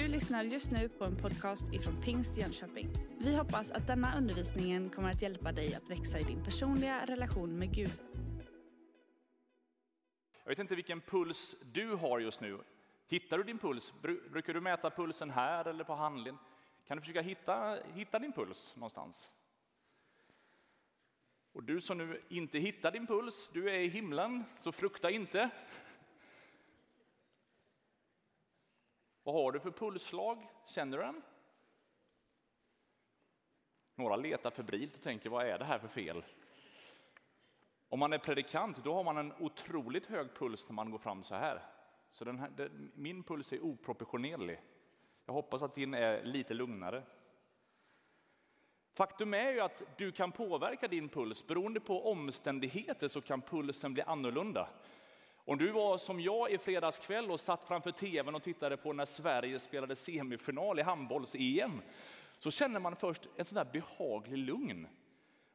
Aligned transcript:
Du 0.00 0.08
lyssnar 0.08 0.42
just 0.42 0.70
nu 0.70 0.88
på 0.88 1.04
en 1.04 1.16
podcast 1.16 1.72
ifrån 1.72 2.02
Pingst 2.02 2.36
Jönköping. 2.36 2.88
Vi 3.18 3.36
hoppas 3.36 3.70
att 3.70 3.86
denna 3.86 4.16
undervisning 4.16 4.90
kommer 4.90 5.10
att 5.10 5.22
hjälpa 5.22 5.52
dig 5.52 5.74
att 5.74 5.90
växa 5.90 6.18
i 6.18 6.22
din 6.22 6.44
personliga 6.44 7.06
relation 7.06 7.58
med 7.58 7.74
Gud. 7.74 7.90
Jag 10.42 10.48
vet 10.48 10.58
inte 10.58 10.74
vilken 10.74 11.00
puls 11.00 11.56
du 11.72 11.94
har 11.94 12.18
just 12.18 12.40
nu. 12.40 12.58
Hittar 13.08 13.38
du 13.38 13.44
din 13.44 13.58
puls? 13.58 13.94
Brukar 14.30 14.54
du 14.54 14.60
mäta 14.60 14.90
pulsen 14.90 15.30
här 15.30 15.64
eller 15.64 15.84
på 15.84 15.94
handleden? 15.94 16.38
Kan 16.86 16.96
du 16.96 17.00
försöka 17.00 17.20
hitta, 17.20 17.78
hitta 17.94 18.18
din 18.18 18.32
puls 18.32 18.76
någonstans? 18.76 19.30
Och 21.52 21.62
du 21.62 21.80
som 21.80 21.98
nu 21.98 22.22
inte 22.28 22.58
hittar 22.58 22.90
din 22.90 23.06
puls, 23.06 23.50
du 23.52 23.70
är 23.70 23.78
i 23.78 23.88
himlen, 23.88 24.44
så 24.58 24.72
frukta 24.72 25.10
inte. 25.10 25.50
Vad 29.22 29.34
har 29.34 29.52
du 29.52 29.60
för 29.60 29.70
pulsslag? 29.70 30.48
Känner 30.66 30.98
du 30.98 31.02
den? 31.02 31.22
Några 33.94 34.16
letar 34.16 34.50
febrilt 34.50 34.96
och 34.96 35.02
tänker, 35.02 35.30
vad 35.30 35.46
är 35.46 35.58
det 35.58 35.64
här 35.64 35.78
för 35.78 35.88
fel? 35.88 36.24
Om 37.88 37.98
man 37.98 38.12
är 38.12 38.18
predikant, 38.18 38.84
då 38.84 38.94
har 38.94 39.04
man 39.04 39.16
en 39.16 39.32
otroligt 39.38 40.06
hög 40.06 40.34
puls 40.34 40.68
när 40.68 40.74
man 40.74 40.90
går 40.90 40.98
fram 40.98 41.24
så 41.24 41.34
här. 41.34 41.62
Så 42.10 42.24
den 42.24 42.38
här, 42.38 42.50
den, 42.56 42.92
min 42.94 43.22
puls 43.22 43.52
är 43.52 43.64
oproportionerlig. 43.64 44.60
Jag 45.26 45.32
hoppas 45.32 45.62
att 45.62 45.74
din 45.74 45.94
är 45.94 46.24
lite 46.24 46.54
lugnare. 46.54 47.02
Faktum 48.94 49.34
är 49.34 49.52
ju 49.52 49.60
att 49.60 49.82
du 49.96 50.12
kan 50.12 50.32
påverka 50.32 50.88
din 50.88 51.08
puls. 51.08 51.46
Beroende 51.46 51.80
på 51.80 52.10
omständigheter 52.10 53.08
så 53.08 53.20
kan 53.20 53.42
pulsen 53.42 53.94
bli 53.94 54.02
annorlunda. 54.02 54.68
Om 55.44 55.58
du 55.58 55.70
var 55.70 55.98
som 55.98 56.20
jag 56.20 56.50
i 56.50 56.58
fredags 56.58 56.98
kväll 56.98 57.30
och 57.30 57.40
satt 57.40 57.64
framför 57.64 57.90
tvn 57.90 58.34
och 58.34 58.42
tittade 58.42 58.76
på 58.76 58.92
när 58.92 59.04
Sverige 59.04 59.58
spelade 59.58 59.96
semifinal 59.96 60.78
i 60.78 60.82
handbolls-EM 60.82 61.82
så 62.38 62.50
känner 62.50 62.80
man 62.80 62.96
först 62.96 63.28
en 63.36 63.44
sån 63.44 63.56
där 63.56 63.72
behaglig 63.72 64.38
lugn. 64.38 64.88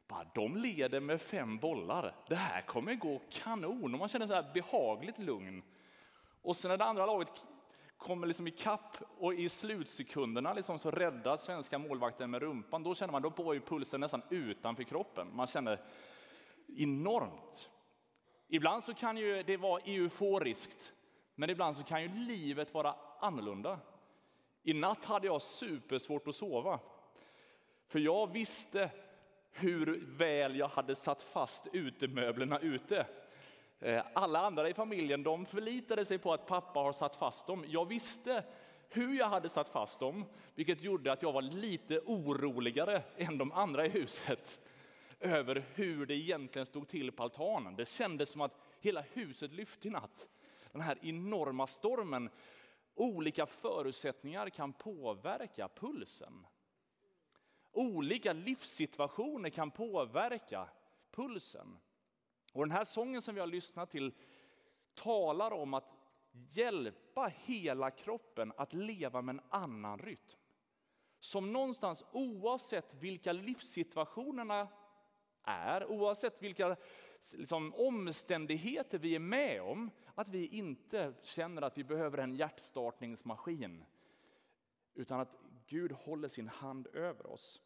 Bara, 0.08 0.26
de 0.34 0.56
leder 0.56 1.00
med 1.00 1.20
fem 1.20 1.58
bollar. 1.58 2.14
Det 2.28 2.34
här 2.34 2.60
kommer 2.60 2.94
gå 2.94 3.20
kanon. 3.30 3.94
Och 3.94 3.98
man 3.98 4.08
känner 4.08 4.26
så 4.26 4.34
här 4.34 4.50
behagligt 4.54 5.18
lugn. 5.18 5.62
Och 6.42 6.56
sen 6.56 6.68
när 6.68 6.76
det 6.76 6.84
andra 6.84 7.06
laget 7.06 7.46
kommer 7.96 8.26
liksom 8.26 8.46
i 8.48 8.50
kapp 8.50 8.96
och 9.18 9.34
i 9.34 9.48
slutsekunderna 9.48 10.54
liksom 10.54 10.78
så 10.78 10.90
räddar 10.90 11.36
svenska 11.36 11.78
målvakten 11.78 12.30
med 12.30 12.42
rumpan. 12.42 12.82
Då 12.82 12.94
känner 12.94 13.12
man 13.12 13.22
då 13.22 13.30
var 13.30 13.54
ju 13.54 13.60
pulsen 13.60 14.00
nästan 14.00 14.22
utanför 14.30 14.82
kroppen. 14.82 15.36
Man 15.36 15.46
känner 15.46 15.80
enormt. 16.76 17.70
Ibland 18.48 18.84
så 18.84 18.94
kan 18.94 19.16
ju 19.16 19.42
det 19.42 19.56
vara 19.56 19.80
euforiskt, 19.84 20.92
men 21.34 21.50
ibland 21.50 21.76
så 21.76 21.82
kan 21.82 22.02
ju 22.02 22.08
livet 22.08 22.74
vara 22.74 22.94
annorlunda. 23.20 23.78
I 24.62 24.72
natt 24.72 25.04
hade 25.04 25.26
jag 25.26 25.42
supersvårt 25.42 26.28
att 26.28 26.34
sova, 26.34 26.80
för 27.86 27.98
jag 27.98 28.32
visste 28.32 28.90
hur 29.50 30.04
väl 30.16 30.56
jag 30.56 30.68
hade 30.68 30.96
satt 30.96 31.22
fast 31.22 31.66
utemöblerna 31.72 32.60
ute. 32.60 33.06
Eh, 33.80 34.02
alla 34.14 34.40
andra 34.40 34.68
i 34.68 34.74
familjen 34.74 35.22
de 35.22 35.46
förlitade 35.46 36.04
sig 36.04 36.18
på 36.18 36.32
att 36.32 36.46
pappa 36.46 36.80
har 36.80 36.92
satt 36.92 37.16
fast 37.16 37.46
dem. 37.46 37.64
Jag 37.68 37.88
visste 37.88 38.44
hur 38.88 39.18
jag 39.18 39.28
hade 39.28 39.48
satt 39.48 39.68
fast 39.68 40.00
dem, 40.00 40.24
vilket 40.54 40.82
gjorde 40.82 41.12
att 41.12 41.22
jag 41.22 41.32
var 41.32 41.42
lite 41.42 42.00
oroligare 42.00 43.02
än 43.16 43.38
de 43.38 43.52
andra 43.52 43.86
i 43.86 43.88
huset 43.88 44.60
över 45.20 45.66
hur 45.74 46.06
det 46.06 46.14
egentligen 46.14 46.66
stod 46.66 46.88
till 46.88 47.12
på 47.12 47.22
altanen. 47.22 47.76
Det 47.76 47.88
kändes 47.88 48.30
som 48.30 48.40
att 48.40 48.60
hela 48.80 49.00
huset 49.00 49.52
lyfte 49.52 49.88
i 49.88 49.90
natt. 49.90 50.28
Den 50.72 50.80
här 50.80 50.98
enorma 51.02 51.66
stormen. 51.66 52.30
Olika 52.94 53.46
förutsättningar 53.46 54.50
kan 54.50 54.72
påverka 54.72 55.68
pulsen. 55.68 56.46
Olika 57.72 58.32
livssituationer 58.32 59.50
kan 59.50 59.70
påverka 59.70 60.68
pulsen. 61.10 61.78
Och 62.52 62.66
den 62.66 62.76
här 62.76 62.84
sången 62.84 63.22
som 63.22 63.34
vi 63.34 63.40
har 63.40 63.46
lyssnat 63.46 63.90
till 63.90 64.14
talar 64.94 65.50
om 65.50 65.74
att 65.74 65.92
hjälpa 66.30 67.32
hela 67.44 67.90
kroppen 67.90 68.52
att 68.56 68.72
leva 68.72 69.22
med 69.22 69.34
en 69.34 69.44
annan 69.48 69.98
rytm. 69.98 70.38
Som 71.20 71.52
någonstans, 71.52 72.04
oavsett 72.12 72.94
vilka 72.94 73.32
livssituationerna 73.32 74.68
är, 75.46 75.84
oavsett 75.90 76.42
vilka 76.42 76.76
liksom, 77.32 77.74
omständigheter 77.74 78.98
vi 78.98 79.14
är 79.14 79.18
med 79.18 79.62
om, 79.62 79.90
att 80.14 80.28
vi 80.28 80.46
inte 80.46 81.12
känner 81.22 81.62
att 81.62 81.78
vi 81.78 81.84
behöver 81.84 82.18
en 82.18 82.34
hjärtstartningsmaskin, 82.34 83.84
utan 84.94 85.20
att 85.20 85.36
Gud 85.66 85.92
håller 85.92 86.28
sin 86.28 86.48
hand 86.48 86.86
över 86.86 87.26
oss. 87.26 87.60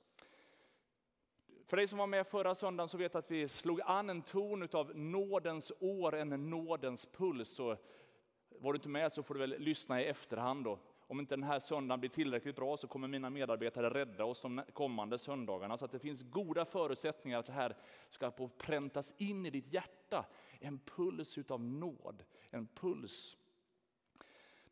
För 1.67 1.77
dig 1.77 1.87
som 1.87 1.99
var 1.99 2.07
med 2.07 2.27
förra 2.27 2.55
söndagen 2.55 2.89
så 2.89 2.99
vet 2.99 3.15
att 3.15 3.31
vi 3.31 3.49
slog 3.49 3.81
an 3.85 4.11
en 4.11 4.23
ton 4.23 4.69
av 4.73 4.97
nådens 4.97 5.73
år, 5.81 6.15
en 6.15 6.51
nådens 6.51 7.07
puls. 7.07 7.49
Så 7.49 7.77
var 8.49 8.73
du 8.73 8.77
inte 8.77 8.89
med 8.89 9.13
så 9.13 9.23
får 9.23 9.35
du 9.35 9.41
väl 9.41 9.59
lyssna 9.59 10.03
i 10.03 10.07
efterhand. 10.07 10.65
Då. 10.65 10.79
Om 11.11 11.21
inte 11.21 11.37
den 11.37 11.43
här 11.43 11.59
söndagen 11.59 12.01
blir 12.01 12.11
tillräckligt 12.11 12.57
bra 12.57 12.77
så 12.77 12.89
kommer 12.89 13.09
mina 13.09 13.31
medarbetare 13.31 13.91
rädda 13.91 14.25
oss 14.25 14.41
de 14.41 14.63
kommande 14.73 15.19
söndagarna. 15.19 15.79
Så 15.79 15.85
att 15.85 15.91
det 15.91 15.99
finns 15.99 16.23
goda 16.23 16.65
förutsättningar 16.65 17.39
att 17.39 17.47
det 17.47 17.53
här 17.53 17.77
ska 18.11 18.31
få 18.31 18.49
präntas 18.49 19.15
in 19.17 19.47
i 19.47 19.51
ditt 19.51 19.73
hjärta. 19.73 20.27
En 20.61 20.79
puls 20.79 21.39
utav 21.39 21.61
nåd, 21.61 22.25
en 22.51 22.67
puls 22.67 23.37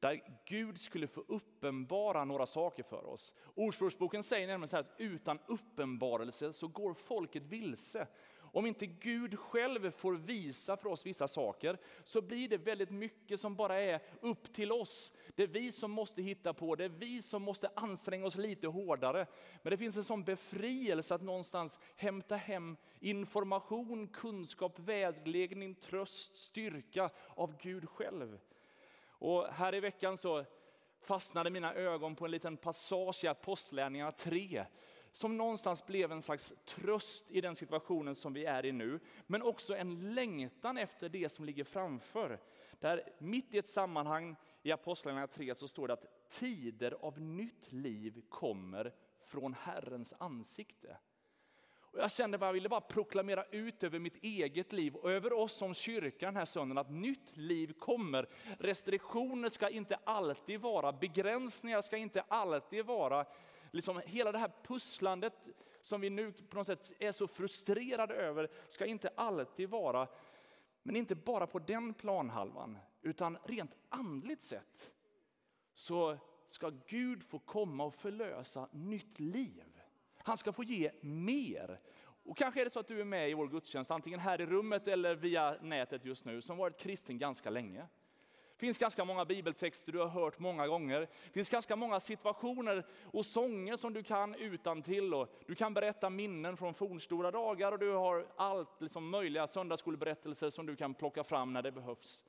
där 0.00 0.40
Gud 0.44 0.80
skulle 0.80 1.06
få 1.06 1.24
uppenbara 1.28 2.24
några 2.24 2.46
saker 2.46 2.82
för 2.82 3.06
oss. 3.06 3.34
Ordspråksboken 3.54 4.22
säger 4.22 4.46
nämligen 4.46 4.68
så 4.68 4.76
här 4.76 4.82
att 4.84 4.94
utan 4.98 5.38
uppenbarelse 5.46 6.52
så 6.52 6.68
går 6.68 6.94
folket 6.94 7.42
vilse. 7.42 8.06
Om 8.52 8.66
inte 8.66 8.86
Gud 8.86 9.38
själv 9.38 9.90
får 9.90 10.14
visa 10.14 10.76
för 10.76 10.88
oss 10.88 11.06
vissa 11.06 11.28
saker 11.28 11.78
så 12.04 12.20
blir 12.20 12.48
det 12.48 12.56
väldigt 12.56 12.90
mycket 12.90 13.40
som 13.40 13.54
bara 13.56 13.80
är 13.80 14.00
upp 14.20 14.52
till 14.52 14.72
oss. 14.72 15.12
Det 15.34 15.42
är 15.42 15.46
vi 15.46 15.72
som 15.72 15.90
måste 15.90 16.22
hitta 16.22 16.54
på, 16.54 16.74
det 16.74 16.84
är 16.84 16.88
vi 16.88 17.22
som 17.22 17.42
måste 17.42 17.70
anstränga 17.74 18.26
oss 18.26 18.36
lite 18.36 18.66
hårdare. 18.66 19.26
Men 19.62 19.70
det 19.70 19.76
finns 19.76 19.96
en 19.96 20.04
sån 20.04 20.24
befrielse 20.24 21.14
att 21.14 21.22
någonstans 21.22 21.78
hämta 21.96 22.36
hem 22.36 22.76
information, 23.00 24.08
kunskap, 24.08 24.78
vägledning, 24.78 25.74
tröst, 25.74 26.36
styrka 26.36 27.10
av 27.28 27.56
Gud 27.62 27.88
själv. 27.88 28.38
Och 29.08 29.46
här 29.46 29.74
i 29.74 29.80
veckan 29.80 30.16
så 30.16 30.44
fastnade 31.00 31.50
mina 31.50 31.74
ögon 31.74 32.16
på 32.16 32.24
en 32.24 32.30
liten 32.30 32.56
passage 32.56 33.24
i 33.24 33.28
Apostlärningarna 33.28 34.12
3 34.12 34.64
som 35.12 35.36
någonstans 35.36 35.86
blev 35.86 36.12
en 36.12 36.22
slags 36.22 36.54
tröst 36.64 37.30
i 37.30 37.40
den 37.40 37.56
situationen 37.56 38.14
som 38.14 38.32
vi 38.32 38.44
är 38.44 38.66
i 38.66 38.72
nu, 38.72 39.00
men 39.26 39.42
också 39.42 39.76
en 39.76 40.14
längtan 40.14 40.78
efter 40.78 41.08
det 41.08 41.28
som 41.28 41.44
ligger 41.44 41.64
framför. 41.64 42.40
Där 42.80 43.02
mitt 43.18 43.54
i 43.54 43.58
ett 43.58 43.68
sammanhang 43.68 44.36
i 44.62 44.72
Apostlagärningarna 44.72 45.26
3 45.26 45.54
så 45.54 45.68
står 45.68 45.88
det 45.88 45.94
att 45.94 46.30
tider 46.30 46.96
av 47.00 47.20
nytt 47.20 47.72
liv 47.72 48.22
kommer 48.28 48.94
från 49.26 49.54
Herrens 49.54 50.14
ansikte. 50.18 50.96
Och 51.90 51.98
jag 51.98 52.12
kände 52.12 52.36
att 52.36 52.42
jag 52.42 52.52
ville 52.52 52.68
bara 52.68 52.80
proklamera 52.80 53.44
ut 53.44 53.82
över 53.82 53.98
mitt 53.98 54.24
eget 54.24 54.72
liv 54.72 54.94
och 54.94 55.12
över 55.12 55.32
oss 55.32 55.52
som 55.52 55.74
kyrka 55.74 56.26
den 56.26 56.36
här 56.36 56.44
söndagen 56.44 56.78
att 56.78 56.90
nytt 56.90 57.36
liv 57.36 57.72
kommer. 57.72 58.28
Restriktioner 58.58 59.48
ska 59.48 59.68
inte 59.68 59.98
alltid 60.04 60.60
vara, 60.60 60.92
begränsningar 60.92 61.82
ska 61.82 61.96
inte 61.96 62.24
alltid 62.28 62.84
vara. 62.84 63.26
Liksom 63.70 64.02
hela 64.06 64.32
det 64.32 64.38
här 64.38 64.52
pusslandet 64.62 65.34
som 65.80 66.00
vi 66.00 66.10
nu 66.10 66.32
på 66.32 66.56
något 66.56 66.66
sätt 66.66 66.92
är 66.98 67.12
så 67.12 67.28
frustrerade 67.28 68.14
över 68.14 68.48
ska 68.68 68.86
inte 68.86 69.10
alltid 69.14 69.68
vara, 69.68 70.08
men 70.82 70.96
inte 70.96 71.14
bara 71.14 71.46
på 71.46 71.58
den 71.58 71.94
planhalvan, 71.94 72.78
utan 73.02 73.38
rent 73.44 73.76
andligt 73.88 74.42
sett 74.42 74.92
så 75.74 76.18
ska 76.46 76.72
Gud 76.86 77.24
få 77.24 77.38
komma 77.38 77.84
och 77.84 77.94
förlösa 77.94 78.68
nytt 78.72 79.20
liv. 79.20 79.64
Han 80.16 80.36
ska 80.36 80.52
få 80.52 80.62
ge 80.62 80.92
mer. 81.00 81.80
Och 82.00 82.36
kanske 82.36 82.60
är 82.60 82.64
det 82.64 82.70
så 82.70 82.80
att 82.80 82.86
du 82.86 83.00
är 83.00 83.04
med 83.04 83.30
i 83.30 83.34
vår 83.34 83.48
gudstjänst, 83.48 83.90
antingen 83.90 84.20
här 84.20 84.40
i 84.40 84.46
rummet 84.46 84.88
eller 84.88 85.14
via 85.14 85.56
nätet 85.62 86.04
just 86.04 86.24
nu, 86.24 86.40
som 86.40 86.56
varit 86.56 86.78
kristen 86.78 87.18
ganska 87.18 87.50
länge. 87.50 87.86
Det 88.58 88.66
finns 88.66 88.78
ganska 88.78 89.04
många 89.04 89.24
bibeltexter 89.24 89.92
du 89.92 89.98
har 89.98 90.08
hört 90.08 90.38
många 90.38 90.66
gånger. 90.66 91.00
Det 91.00 91.32
finns 91.32 91.50
ganska 91.50 91.76
många 91.76 92.00
situationer 92.00 92.86
och 93.04 93.26
sånger 93.26 93.76
som 93.76 93.92
du 93.92 94.02
kan 94.02 94.34
utan 94.34 94.82
till 94.82 95.14
och 95.14 95.28
Du 95.46 95.54
kan 95.54 95.74
berätta 95.74 96.10
minnen 96.10 96.56
från 96.56 96.74
fornstora 96.74 97.30
dagar 97.30 97.72
och 97.72 97.78
du 97.78 97.92
har 97.92 98.26
allt 98.36 98.80
liksom 98.80 99.10
möjliga 99.10 99.46
söndagsskolberättelser 99.46 100.50
som 100.50 100.66
du 100.66 100.76
kan 100.76 100.94
plocka 100.94 101.24
fram 101.24 101.52
när 101.52 101.62
det 101.62 101.72
behövs. 101.72 102.24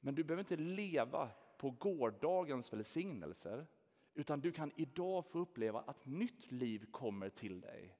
Men 0.00 0.14
du 0.14 0.24
behöver 0.24 0.42
inte 0.42 0.56
leva 0.56 1.30
på 1.56 1.70
gårdagens 1.70 2.72
välsignelser, 2.72 3.66
utan 4.14 4.40
du 4.40 4.52
kan 4.52 4.72
idag 4.76 5.26
få 5.26 5.38
uppleva 5.38 5.80
att 5.80 6.06
nytt 6.06 6.52
liv 6.52 6.86
kommer 6.90 7.28
till 7.28 7.60
dig. 7.60 7.96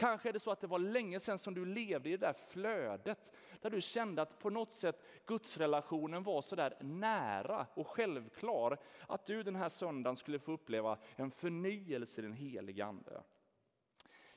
Kanske 0.00 0.28
är 0.28 0.32
det 0.32 0.40
så 0.40 0.50
att 0.50 0.60
det 0.60 0.66
var 0.66 0.78
länge 0.78 1.20
sedan 1.20 1.38
som 1.38 1.54
du 1.54 1.64
levde 1.64 2.08
i 2.08 2.16
det 2.16 2.26
där 2.26 2.32
flödet, 2.32 3.32
där 3.60 3.70
du 3.70 3.80
kände 3.80 4.22
att 4.22 4.38
på 4.38 4.50
något 4.50 4.72
sätt 4.72 5.04
gudsrelationen 5.26 6.22
var 6.22 6.40
så 6.40 6.56
där 6.56 6.76
nära 6.80 7.66
och 7.74 7.86
självklar, 7.86 8.78
att 9.06 9.26
du 9.26 9.42
den 9.42 9.56
här 9.56 9.68
söndagen 9.68 10.16
skulle 10.16 10.38
få 10.38 10.52
uppleva 10.52 10.98
en 11.16 11.30
förnyelse 11.30 12.20
i 12.20 12.24
den 12.24 12.32
heliga 12.32 12.86
Ande. 12.86 13.22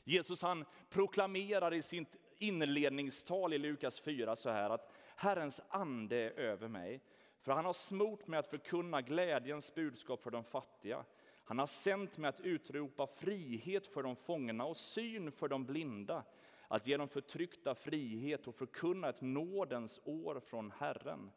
Jesus 0.03 0.41
han 0.41 0.65
proklamerar 0.89 1.73
i 1.73 1.81
sitt 1.81 2.15
inledningstal 2.37 3.53
i 3.53 3.57
Lukas 3.57 3.99
4 3.99 4.35
så 4.35 4.49
här 4.49 4.69
att 4.69 4.91
Herrens 5.15 5.61
ande 5.69 6.15
är 6.15 6.31
över 6.31 6.67
mig, 6.67 7.01
för 7.41 7.51
han 7.51 7.65
har 7.65 7.73
smort 7.73 8.27
mig 8.27 8.39
att 8.39 8.47
förkunna 8.47 9.01
glädjens 9.01 9.75
budskap 9.75 10.23
för 10.23 10.31
de 10.31 10.43
fattiga. 10.43 11.05
Han 11.43 11.59
har 11.59 11.67
sänt 11.67 12.17
mig 12.17 12.29
att 12.29 12.39
utropa 12.39 13.07
frihet 13.07 13.87
för 13.87 14.03
de 14.03 14.15
fångna 14.15 14.65
och 14.65 14.77
syn 14.77 15.31
för 15.31 15.47
de 15.47 15.65
blinda, 15.65 16.23
att 16.67 16.87
ge 16.87 16.97
de 16.97 17.07
förtryckta 17.07 17.75
frihet 17.75 18.47
och 18.47 18.55
förkunna 18.55 19.09
ett 19.09 19.21
nådens 19.21 20.01
år 20.03 20.39
från 20.39 20.71
Herren. 20.71 21.31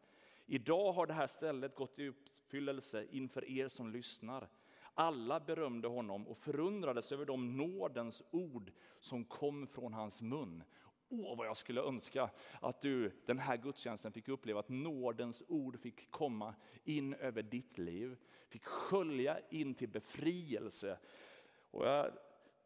Idag 0.47 0.93
har 0.93 1.07
det 1.07 1.15
här 1.15 1.27
stället 1.27 1.75
gått 1.75 1.99
i 1.99 2.09
uppfyllelse 2.09 3.07
inför 3.11 3.51
er 3.51 3.69
som 3.69 3.91
lyssnar. 3.91 4.49
Alla 4.95 5.41
berömde 5.41 5.89
honom 5.89 6.29
och 6.29 6.39
förundrades 6.39 7.13
över 7.13 7.25
de 7.25 7.57
nådens 7.57 8.23
ord 8.31 8.73
som 9.01 9.25
kom 9.25 9.67
från 9.67 9.95
hans 9.95 10.23
mun. 10.23 10.63
Åh, 11.09 11.37
vad 11.37 11.47
jag 11.47 11.57
skulle 11.57 11.81
önska 11.81 12.31
att 12.61 12.81
du 12.81 13.13
den 13.27 13.39
här 13.39 13.57
gudstjänsten 13.57 14.13
fick 14.13 14.29
uppleva 14.29 14.61
att 14.61 14.69
nådens 14.69 15.43
ord 15.49 15.81
fick 15.81 16.11
komma 16.11 16.55
in 16.85 17.15
över 17.15 17.43
ditt 17.43 17.79
liv, 17.79 18.17
fick 18.49 18.65
skölja 18.65 19.39
in 19.51 19.75
till 19.75 19.89
befrielse. 19.89 20.99
Och 21.71 21.87
jag, 21.87 22.13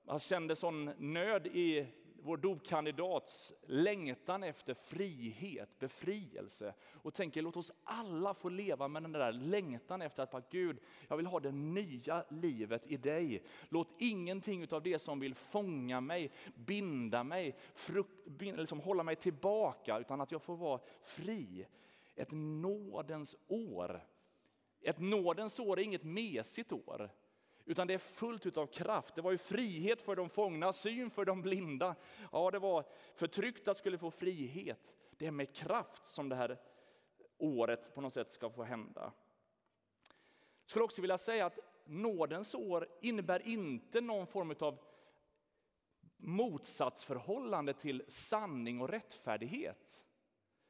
jag 0.07 0.23
kände 0.23 0.57
sån 0.57 0.85
nöd 0.99 1.47
i 1.47 1.87
vår 2.23 2.37
dopkandidats 2.37 3.53
längtan 3.67 4.43
efter 4.43 4.75
frihet, 4.75 5.79
befrielse. 5.79 6.75
Och 6.93 7.15
tänker 7.15 7.43
låt 7.43 7.57
oss 7.57 7.73
alla 7.85 8.35
få 8.35 8.49
leva 8.49 8.89
med 8.89 9.03
den 9.03 9.13
där 9.13 9.33
längtan 9.33 10.03
efter 10.03 10.23
att 10.23 10.31
bara, 10.31 10.43
Gud, 10.51 10.79
jag 11.09 11.17
vill 11.17 11.27
ha 11.27 11.41
det 11.41 11.53
nya 11.53 12.25
livet 12.29 12.87
i 12.87 12.97
dig. 12.97 13.43
Låt 13.69 13.89
ingenting 13.99 14.73
av 14.73 14.83
det 14.83 14.99
som 14.99 15.21
vill 15.21 15.35
fånga 15.35 16.01
mig, 16.01 16.33
binda 16.55 17.25
mig, 17.25 17.57
frukt, 17.75 18.27
bind, 18.27 18.59
liksom 18.59 18.81
hålla 18.81 19.03
mig 19.03 19.17
tillbaka, 19.17 19.99
utan 19.99 20.21
att 20.21 20.33
jag 20.33 20.43
får 20.43 20.57
vara 20.57 20.81
fri. 21.03 21.67
Ett 22.15 22.31
nådens 22.31 23.37
år. 23.49 24.07
Ett 24.81 24.99
nådens 24.99 25.59
år 25.59 25.79
är 25.79 25.83
inget 25.83 26.05
mesigt 26.05 26.73
år 26.73 27.11
utan 27.65 27.87
det 27.87 27.95
är 27.95 27.99
fullt 27.99 28.57
av 28.57 28.67
kraft. 28.67 29.15
Det 29.15 29.23
var 29.23 29.31
ju 29.31 29.39
frihet 29.39 30.03
för 30.03 30.17
de 30.17 30.29
fångna, 30.29 30.73
syn 30.73 31.11
för 31.11 31.25
de 31.25 31.43
blinda. 31.43 31.95
Ja, 32.33 32.51
det 32.51 32.59
var 32.59 32.85
förtryckta 33.15 33.75
skulle 33.75 33.99
få 33.99 34.11
frihet. 34.11 34.95
Det 35.11 35.27
är 35.27 35.31
med 35.31 35.55
kraft 35.55 36.07
som 36.07 36.29
det 36.29 36.37
här 36.37 36.59
året 37.39 37.95
på 37.95 38.01
något 38.01 38.15
sätt 38.15 38.33
ska 38.33 38.51
få 38.51 38.63
hända. 38.63 39.13
Jag 40.63 40.71
skulle 40.71 40.85
också 40.85 41.01
vilja 41.01 41.19
säga 41.19 41.47
att 41.47 41.59
nådens 41.85 42.55
år 42.55 42.89
innebär 43.01 43.49
inte 43.49 44.01
någon 44.01 44.27
form 44.27 44.55
av 44.61 44.79
motsatsförhållande 46.17 47.73
till 47.73 48.05
sanning 48.09 48.81
och 48.81 48.89
rättfärdighet. 48.89 50.01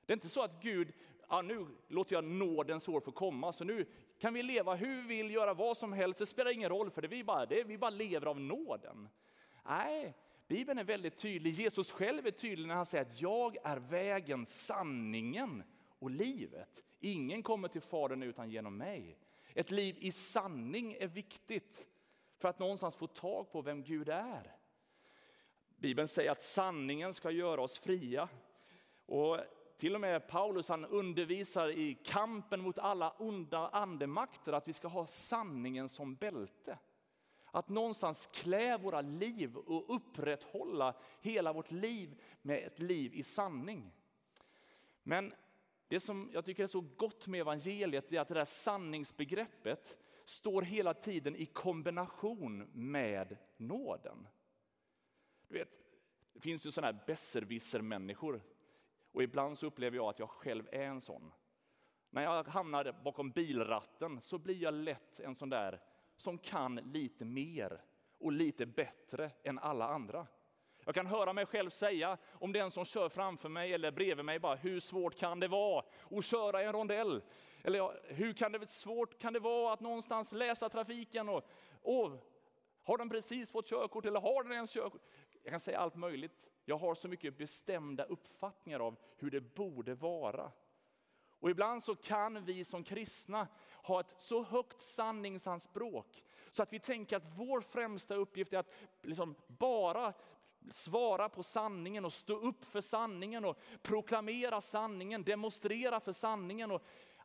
Det 0.06 0.12
är 0.12 0.16
inte 0.16 0.28
så 0.28 0.42
att 0.42 0.62
Gud, 0.62 0.92
ja, 1.28 1.42
nu 1.42 1.66
låter 1.88 2.14
jag 2.14 2.24
nådens 2.24 2.88
år 2.88 3.00
få 3.00 3.12
komma, 3.12 3.52
så 3.52 3.64
nu 3.64 3.86
kan 4.20 4.34
vi 4.34 4.42
leva 4.42 4.74
hur 4.74 5.02
vi 5.02 5.16
vill, 5.16 5.30
göra 5.30 5.54
vad 5.54 5.76
som 5.76 5.92
helst, 5.92 6.18
det 6.18 6.26
spelar 6.26 6.50
ingen 6.50 6.68
roll 6.68 6.90
för 6.90 7.02
det, 7.02 7.08
vi, 7.08 7.24
bara, 7.24 7.46
det, 7.46 7.64
vi 7.64 7.78
bara 7.78 7.90
lever 7.90 8.26
av 8.26 8.40
nåden. 8.40 9.08
Nej, 9.64 10.14
Bibeln 10.48 10.78
är 10.78 10.84
väldigt 10.84 11.16
tydlig, 11.16 11.52
Jesus 11.52 11.92
själv 11.92 12.26
är 12.26 12.30
tydlig 12.30 12.68
när 12.68 12.74
han 12.74 12.86
säger 12.86 13.04
att 13.04 13.20
jag 13.20 13.56
är 13.64 13.76
vägen, 13.76 14.46
sanningen 14.46 15.62
och 15.98 16.10
livet. 16.10 16.84
Ingen 17.00 17.42
kommer 17.42 17.68
till 17.68 17.80
Fadern 17.80 18.22
utan 18.22 18.50
genom 18.50 18.76
mig. 18.76 19.18
Ett 19.54 19.70
liv 19.70 19.96
i 19.98 20.12
sanning 20.12 20.92
är 20.92 21.06
viktigt 21.06 21.86
för 22.38 22.48
att 22.48 22.58
någonstans 22.58 22.96
få 22.96 23.06
tag 23.06 23.52
på 23.52 23.62
vem 23.62 23.82
Gud 23.82 24.08
är. 24.08 24.56
Bibeln 25.76 26.08
säger 26.08 26.30
att 26.30 26.42
sanningen 26.42 27.14
ska 27.14 27.30
göra 27.30 27.62
oss 27.62 27.78
fria. 27.78 28.28
Och 29.06 29.38
till 29.80 29.94
och 29.94 30.00
med 30.00 30.28
Paulus 30.28 30.68
han 30.68 30.84
undervisar 30.84 31.68
i 31.68 31.94
kampen 31.94 32.60
mot 32.60 32.78
alla 32.78 33.10
onda 33.10 33.68
andemakter 33.68 34.52
att 34.52 34.68
vi 34.68 34.72
ska 34.72 34.88
ha 34.88 35.06
sanningen 35.06 35.88
som 35.88 36.14
bälte. 36.14 36.78
Att 37.44 37.68
någonstans 37.68 38.28
klä 38.32 38.78
våra 38.78 39.00
liv 39.00 39.56
och 39.56 39.94
upprätthålla 39.94 40.94
hela 41.20 41.52
vårt 41.52 41.70
liv 41.70 42.22
med 42.42 42.58
ett 42.58 42.78
liv 42.78 43.14
i 43.14 43.22
sanning. 43.22 43.92
Men 45.02 45.32
det 45.88 46.00
som 46.00 46.30
jag 46.32 46.44
tycker 46.44 46.62
är 46.62 46.66
så 46.66 46.84
gott 46.96 47.26
med 47.26 47.40
evangeliet 47.40 48.12
är 48.12 48.20
att 48.20 48.28
det 48.28 48.34
där 48.34 48.44
sanningsbegreppet 48.44 49.98
står 50.24 50.62
hela 50.62 50.94
tiden 50.94 51.36
i 51.36 51.46
kombination 51.46 52.70
med 52.72 53.36
nåden. 53.56 54.28
Du 55.48 55.58
vet, 55.58 55.70
det 56.32 56.40
finns 56.40 56.66
ju 56.66 56.70
sådana 56.70 56.92
här 56.92 57.04
besserwisser-människor 57.06 58.42
och 59.12 59.22
ibland 59.22 59.58
så 59.58 59.66
upplever 59.66 59.96
jag 59.96 60.08
att 60.08 60.18
jag 60.18 60.30
själv 60.30 60.68
är 60.72 60.82
en 60.82 61.00
sån. 61.00 61.32
När 62.10 62.22
jag 62.22 62.44
hamnar 62.44 62.92
bakom 63.04 63.30
bilratten 63.30 64.20
så 64.20 64.38
blir 64.38 64.62
jag 64.62 64.74
lätt 64.74 65.20
en 65.20 65.34
sån 65.34 65.50
där 65.50 65.80
som 66.16 66.38
kan 66.38 66.74
lite 66.74 67.24
mer 67.24 67.82
och 68.18 68.32
lite 68.32 68.66
bättre 68.66 69.30
än 69.42 69.58
alla 69.58 69.88
andra. 69.88 70.26
Jag 70.84 70.94
kan 70.94 71.06
höra 71.06 71.32
mig 71.32 71.46
själv 71.46 71.70
säga 71.70 72.18
om 72.32 72.52
den 72.52 72.70
som 72.70 72.84
kör 72.84 73.08
framför 73.08 73.48
mig 73.48 73.74
eller 73.74 73.90
bredvid 73.90 74.24
mig, 74.24 74.38
bara, 74.38 74.54
hur 74.54 74.80
svårt 74.80 75.18
kan 75.18 75.40
det 75.40 75.48
vara 75.48 75.84
att 76.10 76.24
köra 76.24 76.62
i 76.62 76.66
en 76.66 76.72
rondell? 76.72 77.22
Eller 77.62 78.00
hur 78.14 78.32
kan 78.32 78.52
det, 78.52 78.70
svårt 78.70 79.18
kan 79.18 79.32
det 79.32 79.40
vara 79.40 79.72
att 79.72 79.80
någonstans 79.80 80.32
läsa 80.32 80.68
trafiken? 80.68 81.28
Och, 81.28 81.48
och, 81.82 82.10
har 82.82 82.98
den 82.98 83.08
precis 83.08 83.52
fått 83.52 83.68
körkort 83.68 84.04
eller 84.04 84.20
har 84.20 84.42
den 84.42 84.52
ens 84.52 84.72
körkort? 84.72 85.02
Jag 85.42 85.50
kan 85.50 85.60
säga 85.60 85.78
allt 85.78 85.96
möjligt. 85.96 86.48
Jag 86.64 86.78
har 86.78 86.94
så 86.94 87.08
mycket 87.08 87.38
bestämda 87.38 88.04
uppfattningar 88.04 88.80
av 88.80 88.96
hur 89.16 89.30
det 89.30 89.40
borde 89.40 89.94
vara. 89.94 90.52
Och 91.30 91.50
ibland 91.50 91.82
så 91.82 91.94
kan 91.94 92.44
vi 92.44 92.64
som 92.64 92.84
kristna 92.84 93.48
ha 93.82 94.00
ett 94.00 94.14
så 94.16 94.42
högt 94.42 94.82
sanningsanspråk 94.82 96.24
så 96.50 96.62
att 96.62 96.72
vi 96.72 96.78
tänker 96.78 97.16
att 97.16 97.36
vår 97.36 97.60
främsta 97.60 98.14
uppgift 98.14 98.52
är 98.52 98.58
att 98.58 98.72
liksom 99.02 99.34
bara 99.46 100.12
svara 100.70 101.28
på 101.28 101.42
sanningen 101.42 102.04
och 102.04 102.12
stå 102.12 102.36
upp 102.36 102.64
för 102.64 102.80
sanningen 102.80 103.44
och 103.44 103.58
proklamera 103.82 104.60
sanningen, 104.60 105.24
demonstrera 105.24 106.00
för 106.00 106.12
sanningen. 106.12 106.70
Och 106.70 106.82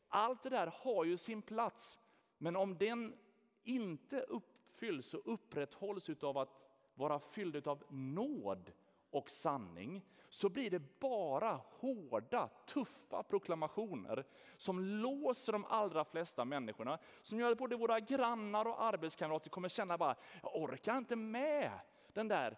allt 0.08 0.44
det 0.44 0.50
där 0.50 0.74
har 0.76 1.06
ju 1.06 1.18
sin 1.18 1.42
plats. 1.42 2.00
Men 2.38 2.56
om 2.56 2.78
den 2.78 3.18
inte 3.64 4.20
uppfylls 4.22 5.14
och 5.14 5.34
upprätthålls 5.34 6.10
av 6.24 6.38
att 6.38 6.62
vara 6.96 7.20
fylld 7.20 7.68
av 7.68 7.84
nåd 7.90 8.72
och 9.10 9.30
sanning 9.30 10.06
så 10.30 10.50
blir 10.50 10.70
det 10.70 11.00
bara 11.00 11.62
hårda, 11.70 12.50
tuffa 12.68 13.24
proklamationer 13.24 14.26
som 14.58 14.80
låser 14.80 15.54
de 15.54 15.66
allra 15.66 16.06
flesta 16.06 16.46
människorna. 16.46 17.00
Som 17.22 17.40
gör 17.40 17.52
att 17.52 17.58
både 17.58 17.76
våra 17.76 18.00
grannar 18.00 18.66
och 18.66 18.84
arbetskamrater 18.84 19.50
kommer 19.50 19.70
känna 19.70 19.98
bara, 19.98 20.16
jag 20.42 20.56
orkar 20.56 20.98
inte 20.98 21.16
med 21.16 21.72
den 22.14 22.28
där 22.28 22.58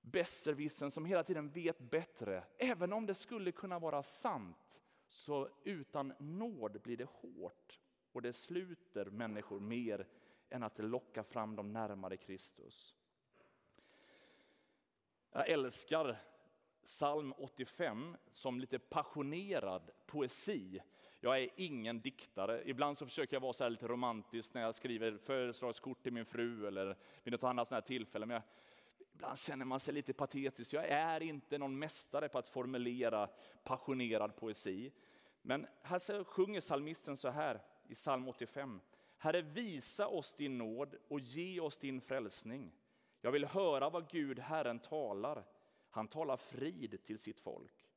besserwissen 0.00 0.90
som 0.90 1.04
hela 1.04 1.24
tiden 1.24 1.50
vet 1.50 1.78
bättre. 1.78 2.44
Även 2.58 2.92
om 2.92 3.06
det 3.06 3.14
skulle 3.14 3.52
kunna 3.52 3.78
vara 3.78 4.02
sant, 4.02 4.82
så 5.08 5.48
utan 5.64 6.14
nåd 6.18 6.80
blir 6.82 6.96
det 6.96 7.08
hårt 7.10 7.80
och 8.12 8.22
det 8.22 8.32
sluter 8.32 9.04
människor 9.04 9.60
mer 9.60 10.06
än 10.50 10.62
att 10.62 10.78
locka 10.78 11.24
fram 11.24 11.56
dem 11.56 11.72
närmare 11.72 12.16
Kristus. 12.16 12.97
Jag 15.32 15.48
älskar 15.48 16.16
psalm 16.84 17.34
85 17.38 18.16
som 18.30 18.60
lite 18.60 18.78
passionerad 18.78 19.90
poesi. 20.06 20.80
Jag 21.20 21.42
är 21.42 21.48
ingen 21.56 22.00
diktare. 22.00 22.62
Ibland 22.64 22.98
så 22.98 23.06
försöker 23.06 23.36
jag 23.36 23.40
vara 23.40 23.52
så 23.52 23.68
lite 23.68 23.88
romantisk 23.88 24.54
när 24.54 24.62
jag 24.62 24.74
skriver 24.74 25.16
födelsedagskort 25.16 26.02
till 26.02 26.12
min 26.12 26.24
fru 26.24 26.66
eller 26.66 26.96
vid 27.22 27.32
något 27.32 27.44
annat 27.44 27.68
sånt 27.68 27.86
tillfälle. 27.86 28.26
Men 28.26 28.34
jag, 28.34 28.42
ibland 29.14 29.38
känner 29.38 29.64
man 29.64 29.80
sig 29.80 29.94
lite 29.94 30.12
patetisk. 30.12 30.72
Jag 30.72 30.88
är 30.88 31.22
inte 31.22 31.58
någon 31.58 31.78
mästare 31.78 32.28
på 32.28 32.38
att 32.38 32.48
formulera 32.48 33.28
passionerad 33.64 34.36
poesi. 34.36 34.92
Men 35.42 35.66
här 35.82 36.24
sjunger 36.24 36.60
psalmisten 36.60 37.16
så 37.16 37.28
här 37.28 37.60
i 37.88 37.94
psalm 37.94 38.28
85. 38.28 38.80
Herre, 39.18 39.42
visa 39.42 40.08
oss 40.08 40.34
din 40.34 40.58
nåd 40.58 40.94
och 41.08 41.20
ge 41.20 41.60
oss 41.60 41.78
din 41.78 42.00
frälsning. 42.00 42.72
Jag 43.20 43.32
vill 43.32 43.44
höra 43.44 43.90
vad 43.90 44.10
Gud, 44.10 44.38
Herren, 44.38 44.78
talar. 44.78 45.44
Han 45.90 46.08
talar 46.08 46.36
frid 46.36 47.04
till 47.04 47.18
sitt 47.18 47.40
folk, 47.40 47.88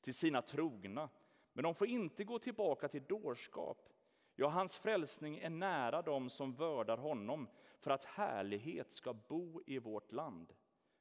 till 0.00 0.14
sina 0.14 0.42
trogna. 0.42 1.08
Men 1.52 1.62
de 1.62 1.74
får 1.74 1.86
inte 1.86 2.24
gå 2.24 2.38
tillbaka 2.38 2.88
till 2.88 3.04
dårskap. 3.04 3.88
Ja, 4.36 4.48
hans 4.48 4.76
frälsning 4.76 5.38
är 5.38 5.50
nära 5.50 6.02
dem 6.02 6.30
som 6.30 6.54
vördar 6.54 6.96
honom 6.96 7.48
för 7.80 7.90
att 7.90 8.04
härlighet 8.04 8.90
ska 8.90 9.12
bo 9.12 9.62
i 9.66 9.78
vårt 9.78 10.12
land. 10.12 10.52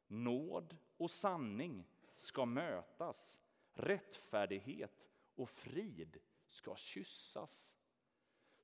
nåd 0.08 0.78
och 0.98 1.12
sanning 1.12 1.86
ska 2.16 2.46
mötas. 2.46 3.40
Rättfärdighet 3.74 5.10
och 5.36 5.50
frid 5.50 6.18
ska 6.48 6.76
kyssas. 6.76 7.76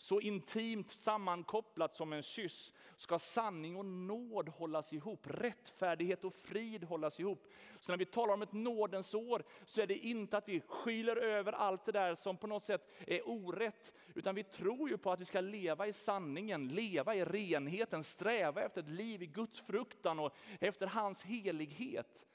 Så 0.02 0.20
intimt 0.20 0.92
sammankopplat 0.92 1.96
som 1.96 2.14
en 2.14 2.24
kyss 2.24 2.74
ska 2.96 3.20
sanning 3.20 3.76
och 3.76 3.86
nåd 3.86 4.50
hållas 4.50 4.94
ihop, 4.94 5.28
rättfärdighet 5.28 6.26
och 6.26 6.36
frid 6.36 6.84
hållas 6.84 7.20
ihop. 7.20 7.48
Så 7.80 7.92
när 7.92 7.98
vi 7.98 8.06
talar 8.06 8.34
om 8.34 8.42
ett 8.42 8.54
nådens 8.54 9.14
år 9.14 9.44
så 9.66 9.82
är 9.82 9.88
det 9.88 9.98
inte 9.98 10.38
att 10.38 10.50
vi 10.50 10.60
skyler 10.60 11.16
över 11.16 11.54
allt 11.54 11.86
det 11.86 11.92
där 11.92 12.16
som 12.16 12.38
på 12.38 12.48
något 12.48 12.64
sätt 12.64 12.90
är 13.08 13.30
orätt, 13.30 13.94
utan 14.16 14.36
vi 14.36 14.44
tror 14.44 14.90
ju 14.90 14.98
på 14.98 15.12
att 15.12 15.22
vi 15.22 15.26
ska 15.26 15.42
leva 15.42 15.88
i 15.88 15.94
sanningen, 15.94 16.68
leva 16.68 17.16
i 17.16 17.26
renheten, 17.26 18.04
sträva 18.04 18.62
efter 18.62 18.82
ett 18.82 18.90
liv 18.90 19.24
i 19.24 19.28
Guds 19.28 19.62
fruktan 19.62 20.20
och 20.20 20.36
efter 20.60 20.88
hans 20.88 21.24
helighet. 21.24 22.26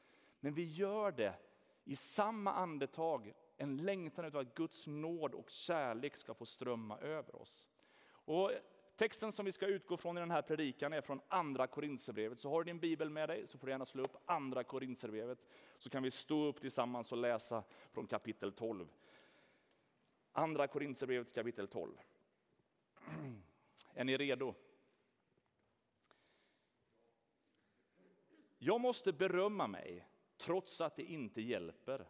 Men 0.40 0.54
vi 0.54 0.64
gör 0.64 1.12
det 1.12 1.34
i 1.84 1.96
samma 1.96 2.52
andetag 2.52 3.34
en 3.56 3.76
längtan 3.76 4.24
efter 4.24 4.38
att 4.38 4.54
Guds 4.54 4.86
nåd 4.86 5.34
och 5.34 5.50
kärlek 5.50 6.16
ska 6.16 6.34
få 6.34 6.46
strömma 6.46 6.98
över 6.98 7.36
oss. 7.36 7.66
Och 8.06 8.50
texten 8.96 9.32
som 9.32 9.44
vi 9.44 9.52
ska 9.52 9.66
utgå 9.66 9.96
från 9.96 10.16
i 10.16 10.20
den 10.20 10.30
här 10.30 10.42
predikan 10.42 10.92
är 10.92 11.00
från 11.00 11.20
andra 11.28 11.66
Korinthierbrevet. 11.66 12.38
Så 12.38 12.50
har 12.50 12.62
du 12.62 12.70
din 12.70 12.80
bibel 12.80 13.10
med 13.10 13.28
dig 13.28 13.46
så 13.46 13.58
får 13.58 13.66
du 13.66 13.72
gärna 13.72 13.84
slå 13.84 14.02
upp 14.02 14.16
andra 14.26 14.64
Korinthierbrevet 14.64 15.38
så 15.78 15.90
kan 15.90 16.02
vi 16.02 16.10
stå 16.10 16.44
upp 16.44 16.60
tillsammans 16.60 17.12
och 17.12 17.18
läsa 17.18 17.64
från 17.92 18.06
kapitel 18.06 18.52
12. 18.52 18.88
Andra 20.32 20.66
Korinthierbrevet 20.66 21.34
kapitel 21.34 21.68
12. 21.68 21.96
Är 23.94 24.04
ni 24.04 24.16
redo? 24.16 24.54
Jag 28.58 28.80
måste 28.80 29.12
berömma 29.12 29.66
mig 29.66 30.06
trots 30.36 30.80
att 30.80 30.96
det 30.96 31.02
inte 31.02 31.42
hjälper. 31.42 32.06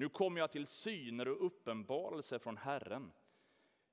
Nu 0.00 0.08
kommer 0.08 0.40
jag 0.40 0.52
till 0.52 0.66
syner 0.66 1.28
och 1.28 1.46
uppenbarelser 1.46 2.38
från 2.38 2.56
Herren. 2.56 3.12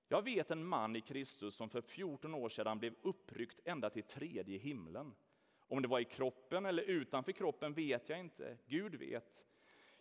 Jag 0.07 0.21
vet 0.21 0.51
en 0.51 0.65
man 0.65 0.95
i 0.95 1.01
Kristus 1.01 1.55
som 1.55 1.69
för 1.69 1.81
14 1.81 2.33
år 2.33 2.49
sedan 2.49 2.79
blev 2.79 2.95
uppryckt 3.01 3.59
ända 3.65 3.89
till 3.89 4.03
tredje 4.03 4.57
himlen. 4.57 5.15
Om 5.67 5.81
det 5.81 5.87
var 5.87 5.99
i 5.99 6.05
kroppen 6.05 6.65
eller 6.65 6.83
utanför 6.83 7.31
kroppen 7.31 7.73
vet 7.73 8.09
jag 8.09 8.19
inte. 8.19 8.57
Gud 8.67 8.95
vet. 8.95 9.45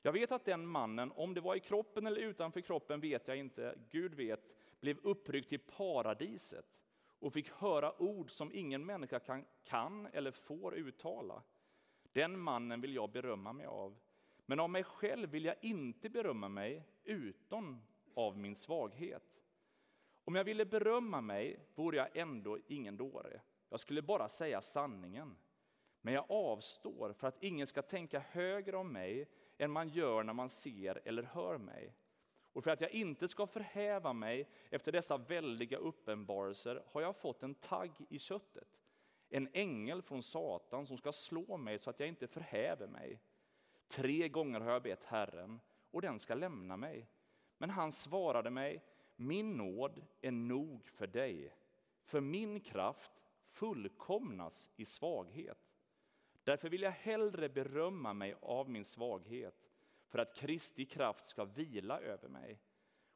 Jag 0.03 0.13
vet 0.13 0.33
att 0.33 0.45
den 0.45 0.67
mannen, 0.67 1.13
om 1.13 1.35
det 1.35 1.41
var 1.41 1.55
i 1.55 1.61
kroppen 1.61 2.07
eller 2.07 2.21
utanför 2.21 2.61
kroppen 2.61 3.01
vet 3.01 3.29
jag 3.29 3.37
inte. 3.37 3.79
Gud 3.91 4.15
vet, 4.15 4.55
blev 4.81 4.99
uppryckt 5.03 5.49
till 5.49 5.61
paradiset 5.61 6.81
och 7.19 7.33
fick 7.33 7.51
höra 7.51 8.03
ord 8.03 8.31
som 8.31 8.53
ingen 8.53 8.87
människa 8.87 9.19
kan, 9.19 9.45
kan 9.65 10.07
eller 10.07 10.31
får 10.31 10.75
uttala. 10.75 11.43
Den 12.13 12.39
mannen 12.39 12.81
vill 12.81 12.95
jag 12.95 13.11
berömma 13.11 13.53
mig 13.53 13.67
av. 13.67 13.99
Men 14.47 14.61
av 14.61 14.71
mig 14.71 14.85
själv 14.85 15.31
vill 15.31 15.45
jag 15.45 15.57
inte 15.61 16.09
berömma 16.09 16.49
mig, 16.49 16.85
utom 17.05 17.83
av 18.15 18.39
min 18.39 18.57
svaghet. 18.57 19.43
Om 20.25 20.35
jag 20.35 20.45
ville 20.45 20.65
berömma 20.65 21.21
mig 21.21 21.67
vore 21.75 21.97
jag 21.97 22.17
ändå 22.17 22.59
ingen 22.67 22.97
dåre. 22.97 23.41
Jag 23.69 23.81
skulle 23.81 24.03
bara 24.03 24.29
säga 24.29 24.63
sanningen. 24.63 25.37
Men 26.01 26.15
jag 26.15 26.25
avstår 26.29 27.13
för 27.13 27.29
att 27.29 27.43
ingen 27.43 27.67
ska 27.67 27.83
tänka 27.83 28.19
högre 28.19 28.77
om 28.77 28.93
mig 28.93 29.29
än 29.59 29.71
man 29.71 29.89
gör 29.89 30.23
när 30.23 30.33
man 30.33 30.49
ser 30.49 31.01
eller 31.05 31.23
hör 31.23 31.59
mig. 31.59 31.95
Och 32.53 32.65
för 32.65 32.71
att 32.71 32.81
jag 32.81 32.91
inte 32.91 33.29
ska 33.29 33.47
förhäva 33.47 34.13
mig 34.13 34.49
efter 34.71 34.93
dessa 34.93 35.17
väldiga 35.17 35.79
uppenbarelser 35.79 36.83
har 36.87 37.01
jag 37.01 37.17
fått 37.17 37.43
en 37.43 37.55
tagg 37.55 37.93
i 38.09 38.19
köttet. 38.19 38.81
En 39.29 39.49
ängel 39.53 40.03
från 40.03 40.23
Satan 40.23 40.87
som 40.87 40.99
ska 40.99 41.13
slå 41.13 41.57
mig 41.57 41.79
så 41.79 41.91
att 41.91 42.01
jag 42.01 42.09
inte 42.09 42.27
förhäver 42.27 42.87
mig. 42.87 43.21
Tre 43.89 44.29
gånger 44.29 44.61
har 44.61 44.73
jag 44.73 44.83
bett 44.83 45.05
Herren 45.05 45.61
och 45.91 46.03
den 46.03 46.19
ska 46.19 46.35
lämna 46.35 46.77
mig. 46.77 47.09
Men 47.59 47.71
han 47.71 47.93
svarade 47.93 48.51
mig, 48.51 48.85
min 49.17 49.57
nåd 49.57 50.05
är 50.21 50.31
nog 50.31 50.89
för 50.89 51.07
dig, 51.07 51.55
för 52.05 52.21
min 52.21 52.61
kraft 52.61 53.13
fullkomnas 53.47 54.71
i 54.77 54.85
svaghet. 54.85 55.73
Därför 56.45 56.69
vill 56.69 56.83
jag 56.83 56.91
hellre 56.91 57.49
berömma 57.49 58.15
mig 58.15 58.35
av 58.41 58.71
min 58.71 58.85
svaghet, 58.85 59.71
för 60.09 60.19
att 60.19 60.35
Kristi 60.35 60.85
kraft 60.85 61.27
ska 61.27 61.45
vila 61.45 62.01
över 62.01 62.29
mig. 62.29 62.61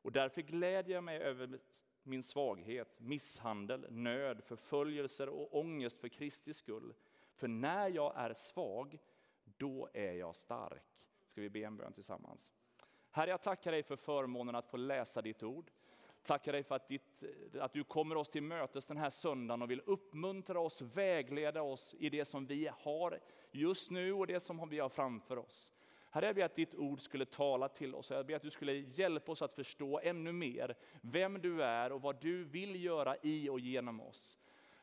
Och 0.03 0.13
därför 0.13 0.43
glädjer 0.43 0.95
jag 0.95 1.05
mig 1.05 1.19
över 1.19 1.59
min 2.03 2.23
svaghet, 2.23 3.01
misshandel, 3.01 3.87
nöd, 3.91 4.45
förföljelser 4.45 5.29
och 5.29 5.59
ångest 5.59 6.01
för 6.01 6.09
Kristi 6.09 6.55
skull. 6.55 6.95
För 7.35 7.49
när 7.49 7.89
jag 7.89 8.13
är 8.17 8.35
svag, 8.35 8.99
då 9.61 9.89
är 9.93 10.13
jag 10.13 10.37
stark. 10.37 10.83
Ska 11.27 11.41
vi 11.41 11.51
be 11.51 11.61
en 11.61 11.77
bön 11.77 11.93
tillsammans? 11.93 12.53
Herre, 13.11 13.31
jag 13.31 13.43
tackar 13.43 13.73
dig 13.73 13.83
för 13.83 13.97
förmånen 13.97 14.55
att 14.55 14.67
få 14.67 14.77
läsa 14.77 15.23
ditt 15.23 15.43
ord. 15.43 15.71
Tackar 16.23 16.53
dig 16.53 16.63
för 16.63 16.75
att, 16.75 16.89
ditt, 16.89 17.23
att, 17.61 17.73
du 17.73 17.85
kommer 17.85 18.17
oss 18.17 18.31
till 18.31 18.43
mötes 18.43 18.87
den 18.87 18.97
här 18.97 19.11
söndagen 19.11 19.63
och 19.63 19.71
vill 19.71 19.83
uppmuntra 19.87 20.61
oss, 20.61 20.83
vägleda 20.83 21.63
oss 21.63 21.95
i 21.99 22.11
det 22.11 22.25
som 22.25 22.47
vi 22.47 22.71
har 22.79 23.21
just 23.51 23.91
nu 23.91 24.13
och 24.13 24.27
det 24.27 24.41
som 24.41 24.69
vi 24.69 24.79
har 24.79 24.89
framför 24.89 25.39
oss. 25.39 25.73
Herre, 26.11 26.27
jag 26.27 26.35
ber 26.35 26.45
att 26.45 26.57
ditt 26.57 26.75
ord 26.75 27.01
skulle 27.01 27.25
tala 27.25 27.69
till 27.69 27.95
oss. 27.95 28.11
Jag 28.11 28.27
ber 28.27 28.37
att 28.37 28.43
du 28.43 28.51
skulle 28.51 28.73
hjälpa 28.73 29.33
oss 29.33 29.43
att 29.43 29.55
förstå 29.55 30.01
ännu 30.01 30.33
mer 30.33 30.77
vem 31.01 31.41
du 31.41 31.63
är 31.63 31.93
och 31.93 32.03
vad 32.03 32.21
du 32.21 32.45
vill 32.45 32.85
göra 32.85 33.17
i 33.23 33.49
och 33.49 33.61
genom 33.61 34.01
oss. 34.01 34.39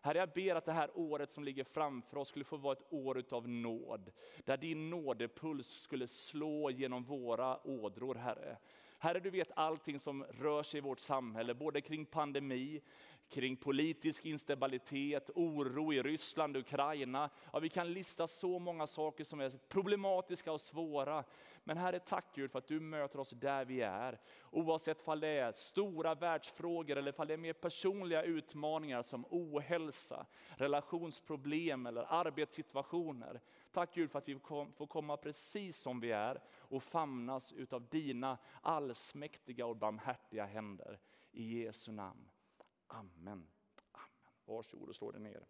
Herre, 0.08 0.18
jag 0.18 0.30
ber 0.30 0.56
att 0.56 0.66
det 0.66 0.72
här 0.72 0.90
året 0.96 1.32
som 1.32 1.44
ligger 1.44 1.64
framför 1.64 2.18
oss 2.18 2.28
skulle 2.28 2.46
få 2.46 2.58
vara 2.58 2.74
ett 2.74 2.94
år 2.94 3.24
av 3.30 3.50
nåd. 3.50 4.12
Där 4.46 4.58
din 4.58 4.90
nådepuls 4.90 5.68
skulle 5.68 6.08
slå 6.08 6.70
genom 6.72 7.04
våra 7.04 7.68
ådror, 7.68 8.16
Herre. 8.16 8.58
Herre, 9.00 9.20
du 9.20 9.30
vet 9.30 9.52
allting 9.56 10.00
som 10.00 10.24
rör 10.24 10.64
sig 10.64 10.78
i 10.78 10.82
vårt 10.82 11.00
samhälle, 11.00 11.54
både 11.54 11.82
kring 11.82 12.06
pandemi, 12.06 12.82
kring 13.30 13.56
politisk 13.56 14.26
instabilitet, 14.26 15.30
oro 15.36 15.94
i 15.94 16.02
Ryssland, 16.02 16.56
och 16.56 16.62
Ukraina. 16.62 17.30
Ja, 17.54 17.60
vi 17.60 17.70
kan 17.70 17.94
lista 17.94 18.28
så 18.28 18.60
många 18.60 18.88
saker 18.88 19.24
som 19.24 19.40
är 19.40 19.50
problematiska 19.68 20.52
och 20.52 20.62
svåra. 20.62 21.24
Men 21.64 21.78
Herre, 21.78 22.00
tack 22.00 22.26
Gud 22.36 22.52
för 22.52 22.60
att 22.60 22.68
du 22.68 22.80
möter 22.80 23.20
oss 23.20 23.30
där 23.30 23.66
vi 23.66 23.82
är. 23.82 24.20
Oavsett 24.52 25.08
om 25.08 25.20
det 25.20 25.28
är 25.28 25.52
stora 25.52 26.16
världsfrågor 26.16 26.98
eller 26.98 27.20
om 27.22 27.28
det 27.28 27.34
är 27.34 27.38
mer 27.38 27.54
personliga 27.54 28.24
utmaningar 28.24 29.04
som 29.04 29.26
ohälsa, 29.30 30.26
relationsproblem 30.50 31.86
eller 31.86 32.06
arbetssituationer. 32.14 33.42
Tack 33.72 33.94
Gud 33.94 34.12
för 34.12 34.20
att 34.20 34.30
vi 34.30 34.40
får 34.76 34.88
komma 34.88 35.18
precis 35.18 35.80
som 35.80 36.00
vi 36.00 36.12
är 36.12 36.42
och 36.50 36.84
famnas 36.84 37.52
utav 37.52 37.88
dina 37.90 38.38
allsmäktiga 38.62 39.66
och 39.66 39.76
barmhärtiga 39.76 40.46
händer. 40.46 41.00
I 41.32 41.64
Jesu 41.64 41.92
namn. 41.92 42.27
Amen. 42.88 43.12
Amen. 43.24 43.48
Varsågod 44.46 44.90
och 44.90 44.96
slå 44.96 45.12
dig 45.12 45.22
ner. 45.22 45.46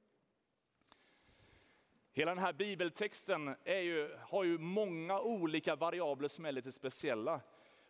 Hela 2.11 2.31
den 2.31 2.43
här 2.43 2.53
bibeltexten 2.53 3.55
ju, 3.65 4.17
har 4.21 4.43
ju 4.43 4.57
många 4.57 5.19
olika 5.19 5.75
variabler 5.75 6.27
som 6.27 6.45
är 6.45 6.51
lite 6.51 6.71
speciella. 6.71 7.41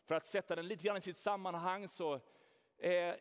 För 0.06 0.16
att 0.16 0.26
sätta 0.26 0.56
den 0.56 0.68
lite 0.68 0.84
grann 0.84 0.98
i 0.98 1.02
sitt 1.02 1.18
sammanhang 1.18 1.88
så 1.88 2.20
är 2.78 3.20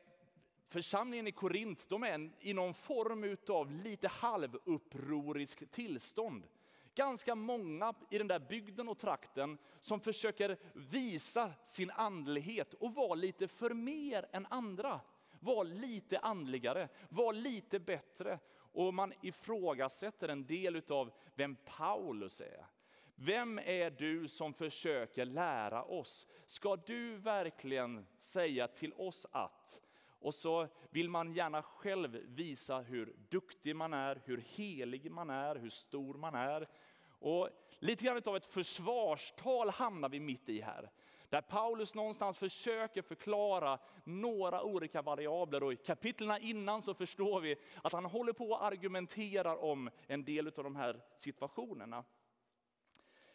församlingen 0.69 1.27
i 1.27 1.33
Korint 1.33 1.89
de 1.89 2.03
är 2.03 2.31
i 2.41 2.53
någon 2.53 2.75
form 2.75 3.37
av 3.49 3.71
lite 3.71 4.09
halvupprorisk 4.09 5.71
tillstånd. 5.71 6.47
Ganska 6.95 7.35
många 7.35 7.95
i 8.11 8.19
den 8.19 8.29
där 8.29 8.39
bygden 8.39 8.89
och 8.89 8.99
trakten 8.99 9.59
som 9.81 10.01
försöker 10.01 10.59
visa 10.73 11.53
sin 11.65 11.91
andlighet 11.91 12.75
och 12.75 12.95
vara 12.95 13.15
lite 13.15 13.49
för 13.49 13.71
mer 13.71 14.29
än 14.33 14.47
andra. 14.47 15.01
Var 15.47 15.65
lite 15.65 16.19
andligare, 16.19 16.89
var 17.09 17.33
lite 17.33 17.79
bättre. 17.79 18.39
Och 18.55 18.95
man 18.95 19.13
ifrågasätter 19.23 20.29
en 20.29 20.47
del 20.47 20.83
av 20.89 21.13
vem 21.35 21.57
Paulus 21.65 22.41
är. 22.41 22.67
Vem 23.15 23.59
är 23.59 23.91
du 23.91 24.29
som 24.29 24.55
försöker 24.55 25.25
lära 25.25 25.85
oss? 25.85 26.27
Ska 26.47 26.77
du 26.77 27.17
verkligen 27.17 28.07
säga 28.21 28.69
till 28.69 28.93
oss 28.93 29.27
att? 29.33 29.81
Och 30.09 30.35
så 30.35 30.69
vill 30.91 31.09
man 31.09 31.33
gärna 31.33 31.63
själv 31.63 32.11
visa 32.27 32.79
hur 32.79 33.17
duktig 33.29 33.77
man 33.77 33.93
är, 33.93 34.23
hur 34.25 34.45
helig 34.49 35.11
man 35.11 35.31
är, 35.31 35.57
hur 35.57 35.71
stor 35.71 36.15
man 36.15 36.35
är. 36.35 36.69
Och 37.09 37.49
lite 37.79 38.05
grann 38.05 38.23
av 38.25 38.37
ett 38.37 38.47
försvarstal 38.47 39.71
hamnar 39.71 40.09
vi 40.09 40.21
mitt 40.21 40.49
i 40.49 40.61
här. 40.61 40.91
Där 41.29 41.41
Paulus 41.41 41.95
någonstans 41.95 42.39
försöker 42.39 43.03
förklara 43.03 43.79
några 44.05 44.63
olika 44.63 45.03
variabler. 45.03 45.63
Och 45.63 45.73
I 45.73 45.77
kapitlen 45.77 46.43
innan 46.43 46.83
så 46.83 46.95
förstår 46.95 47.41
vi 47.41 47.57
att 47.83 47.93
han 47.93 48.05
håller 48.05 48.33
på 48.33 48.51
och 48.51 48.65
argumenterar 48.65 49.65
om 49.65 49.91
en 50.07 50.25
del 50.25 50.47
av 50.47 50.65
de 50.65 50.77
här 50.77 51.01
situationerna. 51.17 52.05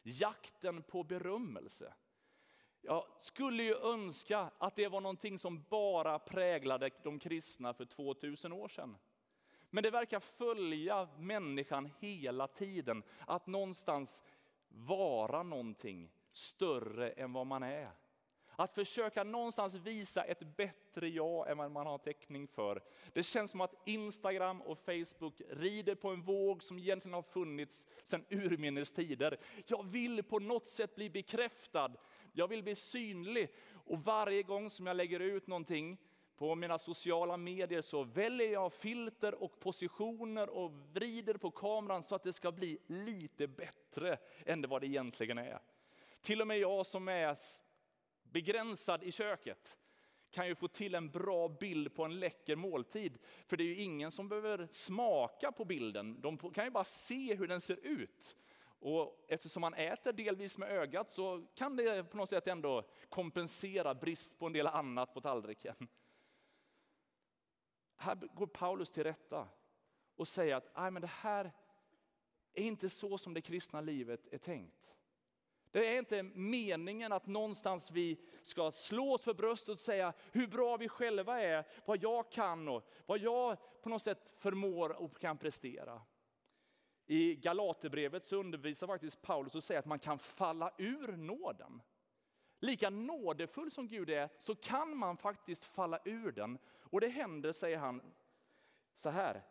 Jakten 0.04 0.84
på 0.84 1.04
berömmelse. 1.04 1.94
Jag 2.82 3.06
skulle 3.18 3.64
ju 3.64 3.76
önska 3.76 4.52
att 4.58 4.76
det 4.76 4.88
var 4.88 5.02
någonting 5.02 5.40
som 5.40 5.64
bara 5.70 6.20
präglade 6.20 6.90
de 7.04 7.20
kristna 7.20 7.74
för 7.74 7.86
2000 7.86 8.54
år 8.54 8.68
sedan. 8.68 8.98
Men 9.70 9.84
det 9.84 9.92
verkar 9.92 10.20
följa 10.20 11.08
människan 11.18 11.90
hela 12.00 12.48
tiden. 12.48 13.04
Att 13.28 13.48
någonstans 13.48 14.24
vara 14.68 15.44
någonting 15.44 16.12
större 16.32 17.10
än 17.10 17.34
vad 17.34 17.48
man 17.48 17.64
är. 17.64 17.92
Att 18.56 18.74
försöka 18.74 19.24
någonstans 19.24 19.76
visa 19.76 20.24
ett 20.24 20.56
bättre 20.58 21.10
jag 21.10 21.50
än 21.50 21.58
vad 21.58 21.72
man 21.72 21.88
har 21.88 21.98
täckning 21.98 22.48
för. 22.48 22.84
Det 23.14 23.24
känns 23.24 23.52
som 23.52 23.62
att 23.62 23.76
Instagram 23.86 24.62
och 24.62 24.80
Facebook 24.80 25.42
rider 25.50 25.96
på 25.96 26.10
en 26.10 26.22
våg 26.22 26.64
som 26.64 26.80
egentligen 26.80 27.14
har 27.14 27.22
funnits 27.22 27.88
sedan 28.04 28.26
urminnes 28.30 28.92
tider. 28.92 29.38
Jag 29.66 29.86
vill 29.86 30.24
på 30.24 30.40
något 30.40 30.70
sätt 30.70 30.96
bli 30.96 31.10
bekräftad. 31.10 31.92
Jag 32.34 32.48
vill 32.48 32.64
bli 32.64 32.76
synlig. 32.76 33.54
Och 33.74 34.04
varje 34.04 34.44
gång 34.44 34.70
som 34.70 34.88
jag 34.88 34.98
lägger 34.98 35.20
ut 35.20 35.48
någonting 35.48 35.98
på 36.36 36.56
mina 36.56 36.78
sociala 36.78 37.38
medier 37.38 37.82
så 37.82 38.04
väljer 38.04 38.52
jag 38.52 38.74
filter 38.74 39.44
och 39.44 39.60
positioner 39.60 40.50
och 40.50 40.72
vrider 40.94 41.34
på 41.34 41.52
kameran 41.52 42.04
så 42.04 42.16
att 42.16 42.24
det 42.24 42.34
ska 42.34 42.52
bli 42.52 42.78
lite 42.88 43.48
bättre 43.48 44.18
än 44.46 44.70
vad 44.70 44.82
det 44.82 44.88
egentligen 44.88 45.38
är. 45.38 45.60
Till 46.22 46.42
och 46.42 46.48
med 46.48 46.60
jag 46.60 46.86
som 46.86 47.08
är 47.08 47.38
begränsad 48.24 49.04
i 49.04 49.12
köket 49.12 49.78
kan 50.32 50.48
ju 50.48 50.56
få 50.56 50.68
till 50.68 50.96
en 50.96 51.10
bra 51.10 51.48
bild 51.48 51.96
på 51.96 52.04
en 52.04 52.20
läcker 52.20 52.56
måltid. 52.56 53.18
För 53.48 53.58
det 53.58 53.64
är 53.64 53.68
ju 53.68 53.76
ingen 53.76 54.12
som 54.12 54.30
behöver 54.30 54.68
smaka 54.72 55.52
på 55.52 55.66
bilden, 55.66 56.22
de 56.22 56.38
kan 56.38 56.66
ju 56.66 56.72
bara 56.72 56.84
se 56.84 57.36
hur 57.36 57.48
den 57.48 57.62
ser 57.62 57.86
ut. 57.86 58.38
Och 58.64 59.26
eftersom 59.28 59.62
man 59.62 59.74
äter 59.74 60.14
delvis 60.14 60.58
med 60.58 60.70
ögat 60.70 61.12
så 61.12 61.46
kan 61.56 61.76
det 61.76 62.04
på 62.04 62.18
något 62.18 62.30
sätt 62.30 62.48
ändå 62.48 62.90
kompensera 63.10 63.96
brist 63.96 64.40
på 64.40 64.46
en 64.46 64.54
del 64.54 64.68
annat 64.68 65.14
på 65.14 65.22
tallriken. 65.22 65.88
Här 67.96 68.16
går 68.16 68.48
Paulus 68.48 68.92
till 68.92 69.04
rätta 69.04 69.48
och 70.16 70.28
säger 70.28 70.56
att 70.56 70.72
Nej, 70.76 70.92
men 70.92 71.02
det 71.02 71.08
här 71.08 71.52
är 72.54 72.64
inte 72.64 72.90
så 72.90 73.18
som 73.18 73.34
det 73.34 73.42
kristna 73.42 73.82
livet 73.82 74.28
är 74.34 74.38
tänkt. 74.38 74.96
Det 75.72 75.88
är 75.88 76.00
inte 76.00 76.24
meningen 76.24 77.12
att 77.12 77.28
någonstans 77.28 77.92
vi 77.92 78.18
ska 78.42 78.72
slå 78.72 79.14
oss 79.14 79.24
för 79.24 79.34
bröstet 79.34 79.70
och 79.70 79.80
säga 79.80 80.14
hur 80.32 80.48
bra 80.48 80.78
vi 80.78 80.90
själva 80.90 81.42
är, 81.42 81.68
vad 81.86 82.04
jag 82.04 82.32
kan 82.32 82.68
och 82.68 82.90
vad 83.06 83.20
jag 83.20 83.58
på 83.82 83.90
något 83.90 84.02
sätt 84.02 84.36
förmår 84.38 85.02
och 85.02 85.20
kan 85.20 85.38
prestera. 85.38 86.02
I 87.06 87.36
Galaterbrevet 87.36 88.26
så 88.26 88.36
undervisar 88.36 88.88
faktiskt 88.88 89.22
Paulus 89.22 89.56
och 89.56 89.64
säger 89.64 89.80
att 89.80 89.86
man 89.86 90.00
kan 90.00 90.20
falla 90.20 90.72
ur 90.78 91.18
nåden. 91.18 91.82
Lika 92.60 92.90
nådefull 92.90 93.72
som 93.72 93.88
Gud 93.88 94.10
är 94.10 94.30
så 94.38 94.56
kan 94.56 94.98
man 94.98 95.18
faktiskt 95.18 95.66
falla 95.66 96.00
ur 96.06 96.32
den. 96.32 96.58
Och 96.80 97.02
det 97.02 97.08
händer, 97.08 97.52
säger 97.52 97.78
han, 97.78 98.02
så 98.94 99.10
här. 99.10 99.44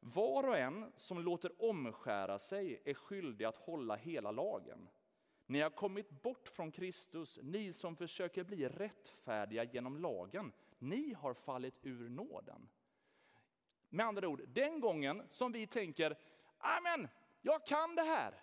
Var 0.00 0.48
och 0.48 0.58
en 0.58 0.92
som 0.96 1.18
låter 1.18 1.62
omskära 1.62 2.38
sig 2.38 2.82
är 2.84 2.94
skyldig 2.94 3.44
att 3.44 3.56
hålla 3.56 3.96
hela 3.96 4.30
lagen. 4.30 4.88
Ni 5.46 5.60
har 5.60 5.70
kommit 5.70 6.10
bort 6.10 6.48
från 6.48 6.72
Kristus, 6.72 7.38
ni 7.42 7.72
som 7.72 7.96
försöker 7.96 8.44
bli 8.44 8.68
rättfärdiga 8.68 9.64
genom 9.64 9.98
lagen. 9.98 10.52
Ni 10.78 11.14
har 11.14 11.34
fallit 11.34 11.74
ur 11.82 12.08
nåden. 12.08 12.68
Med 13.88 14.06
andra 14.06 14.28
ord, 14.28 14.42
den 14.48 14.80
gången 14.80 15.22
som 15.30 15.52
vi 15.52 15.66
tänker, 15.66 16.16
amen, 16.58 17.08
jag 17.42 17.66
kan 17.66 17.94
det 17.94 18.02
här. 18.02 18.34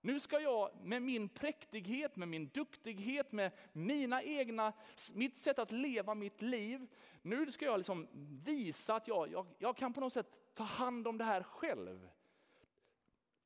Nu 0.00 0.20
ska 0.20 0.40
jag 0.40 0.70
med 0.82 1.02
min 1.02 1.28
präktighet, 1.28 2.16
med 2.16 2.28
min 2.28 2.48
duktighet, 2.48 3.32
med 3.32 3.52
mina 3.72 4.22
egna, 4.22 4.72
mitt 5.14 5.38
sätt 5.38 5.58
att 5.58 5.72
leva 5.72 6.14
mitt 6.14 6.42
liv. 6.42 6.86
Nu 7.22 7.52
ska 7.52 7.64
jag 7.64 7.78
liksom 7.78 8.08
visa 8.44 8.94
att 8.94 9.08
jag, 9.08 9.32
jag, 9.32 9.46
jag 9.58 9.76
kan 9.76 9.92
på 9.92 10.00
något 10.00 10.12
sätt 10.12 10.54
ta 10.54 10.64
hand 10.64 11.08
om 11.08 11.18
det 11.18 11.24
här 11.24 11.42
själv. 11.42 12.08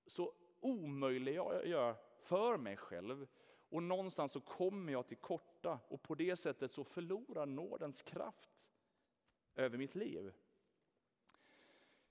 Så 0.06 0.32
omöjlig 0.60 1.34
jag 1.34 1.66
gör 1.66 1.96
för 2.22 2.56
mig 2.56 2.76
själv. 2.76 3.26
Och 3.68 3.82
någonstans 3.82 4.32
så 4.32 4.40
kommer 4.40 4.92
jag 4.92 5.06
till 5.06 5.16
korta 5.16 5.80
och 5.88 6.02
på 6.02 6.14
det 6.14 6.36
sättet 6.36 6.72
så 6.72 6.84
förlorar 6.84 7.46
nådens 7.46 8.02
kraft 8.02 8.68
över 9.54 9.78
mitt 9.78 9.94
liv. 9.94 10.32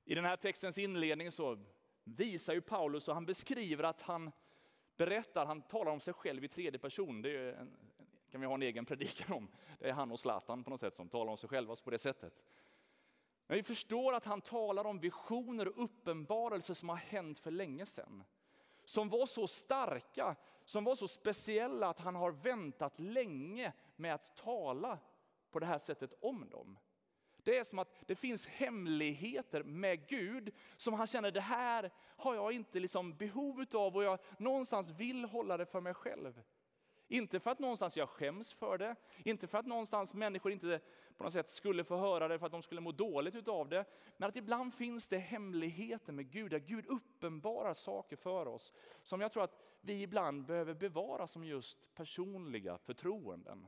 I 0.04 0.16
den 0.16 0.26
här 0.26 0.38
textens 0.38 0.78
inledning 0.78 1.32
så 1.32 1.60
visar 2.04 2.54
ju 2.54 2.62
Paulus 2.62 3.08
och 3.08 3.14
han 3.14 3.26
beskriver 3.26 3.84
att 3.84 4.02
han 4.02 4.32
berättar, 4.98 5.46
han 5.46 5.62
talar 5.62 5.92
om 5.92 6.00
sig 6.00 6.14
själv 6.14 6.44
i 6.44 6.48
tredje 6.48 6.80
person. 6.80 7.22
Det 7.22 7.54
en, 7.54 7.78
kan 8.32 8.42
vi 8.42 8.48
ha 8.48 8.54
en 8.54 8.62
egen 8.62 8.86
predikan 8.86 9.38
om. 9.38 9.48
Det 9.80 9.90
är 9.90 9.94
han 9.94 10.12
och 10.12 10.20
Zlatan 10.20 10.64
på 10.64 10.70
något 10.70 10.80
sätt 10.80 10.94
som 10.94 11.10
talar 11.10 11.32
om 11.32 11.38
sig 11.38 11.50
själva 11.50 11.76
på 11.76 11.90
det 11.90 12.00
sättet. 12.00 12.44
Men 13.48 13.58
vi 13.58 13.64
förstår 13.64 14.14
att 14.14 14.26
han 14.26 14.42
talar 14.42 14.86
om 14.86 15.00
visioner 15.00 15.68
och 15.68 15.84
uppenbarelser 15.84 16.74
som 16.74 16.90
har 16.90 16.96
hänt 16.96 17.40
för 17.40 17.52
länge 17.52 17.86
sedan 17.86 18.24
som 18.92 19.10
var 19.10 19.26
så 19.26 19.48
starka, 19.48 20.36
som 20.66 20.84
var 20.84 20.96
så 20.96 21.08
speciella 21.08 21.88
att 21.88 22.00
han 22.00 22.16
har 22.16 22.32
väntat 22.32 23.00
länge 23.00 23.74
med 23.96 24.14
att 24.14 24.36
tala 24.36 25.00
på 25.52 25.60
det 25.60 25.66
här 25.66 25.80
sättet 25.80 26.14
om 26.22 26.50
dem. 26.50 26.78
Det 27.44 27.58
är 27.58 27.64
som 27.64 27.80
att 27.80 28.04
det 28.08 28.16
finns 28.16 28.48
hemligheter 28.48 29.64
med 29.64 30.08
Gud 30.08 30.54
som 30.78 30.94
han 30.94 31.08
känner, 31.08 31.32
det 31.32 31.42
här 31.42 31.92
har 31.98 32.36
jag 32.36 32.52
inte 32.52 32.80
liksom 32.80 33.18
behov 33.18 33.66
av 33.74 33.96
och 33.96 34.04
jag 34.04 34.20
någonstans 34.38 34.90
vill 34.90 35.26
hålla 35.26 35.58
det 35.58 35.66
för 35.66 35.82
mig 35.82 35.94
själv. 35.94 36.42
Inte 37.12 37.40
för 37.40 37.52
att 37.52 37.60
någonstans 37.60 37.98
jag 37.98 38.10
skäms 38.10 38.54
för 38.54 38.78
det, 38.78 38.96
inte 39.26 39.48
för 39.48 39.58
att 39.58 39.66
någonstans 39.66 40.14
människor 40.14 40.52
inte 40.52 40.80
på 41.18 41.24
något 41.24 41.34
sätt 41.34 41.50
skulle 41.50 41.84
få 41.84 41.98
höra 41.98 42.28
det 42.28 42.40
för 42.40 42.46
att 42.46 42.52
de 42.52 42.62
skulle 42.62 42.82
må 42.82 42.92
dåligt 42.92 43.48
av 43.48 43.70
det. 43.70 43.86
Men 44.18 44.30
att 44.30 44.36
ibland 44.36 44.74
finns 44.74 45.10
det 45.10 45.18
hemligheter 45.18 46.14
med 46.14 46.32
Gud, 46.32 46.52
där 46.52 46.60
Gud 46.60 46.86
uppenbarar 46.86 47.74
saker 47.74 48.16
för 48.16 48.48
oss. 48.48 48.74
Som 49.04 49.22
jag 49.22 49.32
tror 49.32 49.44
att 49.44 49.60
vi 49.82 50.02
ibland 50.02 50.46
behöver 50.46 50.74
bevara 50.74 51.28
som 51.28 51.44
just 51.44 51.96
personliga 51.96 52.78
förtroenden. 52.78 53.68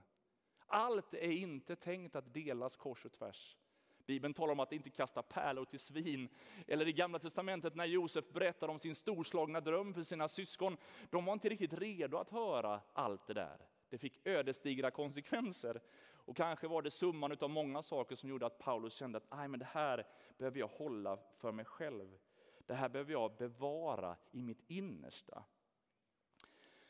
Allt 0.66 1.14
är 1.14 1.32
inte 1.32 1.76
tänkt 1.76 2.16
att 2.16 2.34
delas 2.34 2.76
kors 2.76 3.06
och 3.06 3.12
tvärs. 3.12 3.58
Bibeln 4.06 4.34
talar 4.34 4.52
om 4.52 4.60
att 4.60 4.72
inte 4.72 4.89
kasta 4.89 5.22
pärlor 5.22 5.66
till 5.66 5.80
svin. 5.80 6.30
Eller 6.68 6.88
i 6.88 6.94
Gamla 6.94 7.20
Testamentet 7.20 7.76
när 7.76 7.86
Josef 7.86 8.26
berättar 8.30 8.68
om 8.68 8.80
sin 8.80 8.96
storslagna 8.96 9.62
dröm 9.62 9.94
för 9.94 10.04
sina 10.04 10.28
syskon. 10.28 10.78
De 11.10 11.26
var 11.26 11.34
inte 11.34 11.50
riktigt 11.50 11.74
redo 11.74 12.18
att 12.18 12.30
höra 12.30 12.82
allt 12.94 13.28
det 13.28 13.34
där. 13.34 13.58
Det 13.89 13.98
fick 13.98 14.28
ödesdigra 14.28 14.92
konsekvenser. 14.92 15.82
Och 16.26 16.38
kanske 16.38 16.68
var 16.68 16.82
det 16.82 16.92
summan 16.92 17.38
av 17.42 17.50
många 17.50 17.84
saker 17.84 18.16
som 18.16 18.30
gjorde 18.30 18.46
att 18.46 18.60
Paulus 18.60 18.94
kände 18.94 19.18
att 19.18 19.28
Aj, 19.30 19.48
men 19.48 19.60
det 19.60 19.70
här 19.72 20.08
behöver 20.38 20.60
jag 20.60 20.68
hålla 20.68 21.20
för 21.38 21.52
mig 21.52 21.66
själv. 21.66 22.18
Det 22.66 22.74
här 22.74 22.89
behöver 22.89 23.12
jag 23.12 23.36
bevara 23.36 24.16
i 24.32 24.42
mitt 24.42 24.63
innersta. 24.68 25.44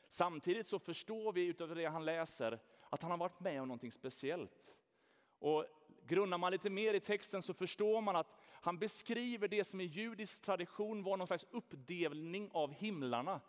Samtidigt 0.10 0.68
så 0.68 0.80
förstår 0.80 1.34
vi 1.34 1.46
utav 1.46 1.76
det 1.76 1.86
han 1.86 2.06
läser 2.06 2.60
att 2.90 3.02
han 3.02 3.12
har 3.12 3.18
varit 3.18 3.40
med 3.40 3.62
om 3.62 3.68
någonting 3.68 3.92
speciellt. 3.92 4.76
Och 5.40 5.66
grunnar 6.08 6.38
man 6.38 6.52
lite 6.52 6.70
mer 6.70 6.94
i 6.94 7.00
texten 7.00 7.42
så 7.42 7.54
förstår 7.54 8.02
man 8.02 8.16
att 8.16 8.34
han 8.62 8.78
beskriver 8.78 9.48
det 9.48 9.64
som 9.64 9.82
i 9.82 9.84
judisk 9.84 10.42
tradition 10.42 11.04
var 11.04 11.18
någon 11.18 11.28
slags 11.28 11.46
uppdelning 11.52 12.50
av 12.54 12.74
himlarna. 12.74 13.42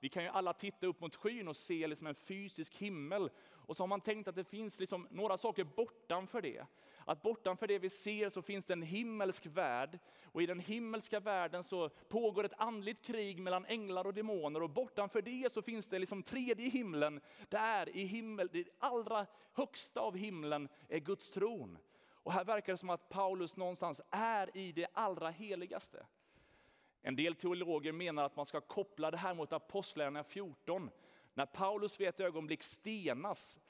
Vi 0.00 0.08
kan 0.08 0.22
ju 0.22 0.28
alla 0.28 0.52
titta 0.52 0.86
upp 0.86 1.00
mot 1.00 1.16
skyn 1.16 1.48
och 1.48 1.56
se 1.56 1.86
liksom 1.86 2.06
en 2.06 2.14
fysisk 2.14 2.76
himmel. 2.76 3.30
Och 3.50 3.76
så 3.76 3.82
har 3.82 3.88
man 3.88 4.00
tänkt 4.00 4.28
att 4.28 4.34
det 4.34 4.44
finns 4.44 4.80
liksom 4.80 5.08
några 5.10 5.36
saker 5.36 5.64
bortanför 5.64 6.42
det. 6.42 6.66
Att 7.04 7.22
bortanför 7.22 7.66
det 7.66 7.78
vi 7.78 7.90
ser 7.90 8.30
så 8.30 8.42
finns 8.42 8.64
det 8.64 8.72
en 8.72 8.82
himmelsk 8.82 9.46
värld. 9.46 9.98
Och 10.24 10.42
i 10.42 10.46
den 10.46 10.60
himmelska 10.60 11.20
världen 11.20 11.64
så 11.64 11.88
pågår 11.88 12.44
ett 12.44 12.52
andligt 12.56 13.04
krig 13.04 13.40
mellan 13.40 13.64
änglar 13.64 14.06
och 14.06 14.14
demoner. 14.14 14.62
Och 14.62 14.70
bortanför 14.70 15.22
det 15.22 15.52
så 15.52 15.62
finns 15.62 15.88
det 15.88 15.98
liksom 15.98 16.22
tredje 16.22 16.68
himlen. 16.68 17.20
Där 17.48 17.96
i 17.96 18.04
himmel, 18.04 18.48
det 18.52 18.68
allra 18.78 19.26
högsta 19.52 20.00
av 20.00 20.16
himlen 20.16 20.68
är 20.88 20.98
Guds 20.98 21.30
tron. 21.30 21.78
Och 22.22 22.32
här 22.32 22.44
verkar 22.44 22.72
det 22.72 22.78
som 22.78 22.90
att 22.90 23.08
Paulus 23.08 23.56
någonstans 23.56 24.00
är 24.10 24.56
i 24.56 24.72
det 24.72 24.86
allra 24.92 25.30
heligaste. 25.30 26.06
En 27.02 27.16
del 27.16 27.34
teologer 27.34 27.92
menar 27.92 28.24
att 28.24 28.36
man 28.36 28.46
ska 28.46 28.60
koppla 28.60 29.10
det 29.10 29.16
här 29.16 29.34
mot 29.34 29.52
Apostlagärningarna 29.52 30.24
14. 30.24 30.90
När 31.34 31.46
Paulus 31.46 32.00
vid 32.00 32.08
ett 32.08 32.20
ögonblick 32.20 32.62
stenas, 32.62 33.60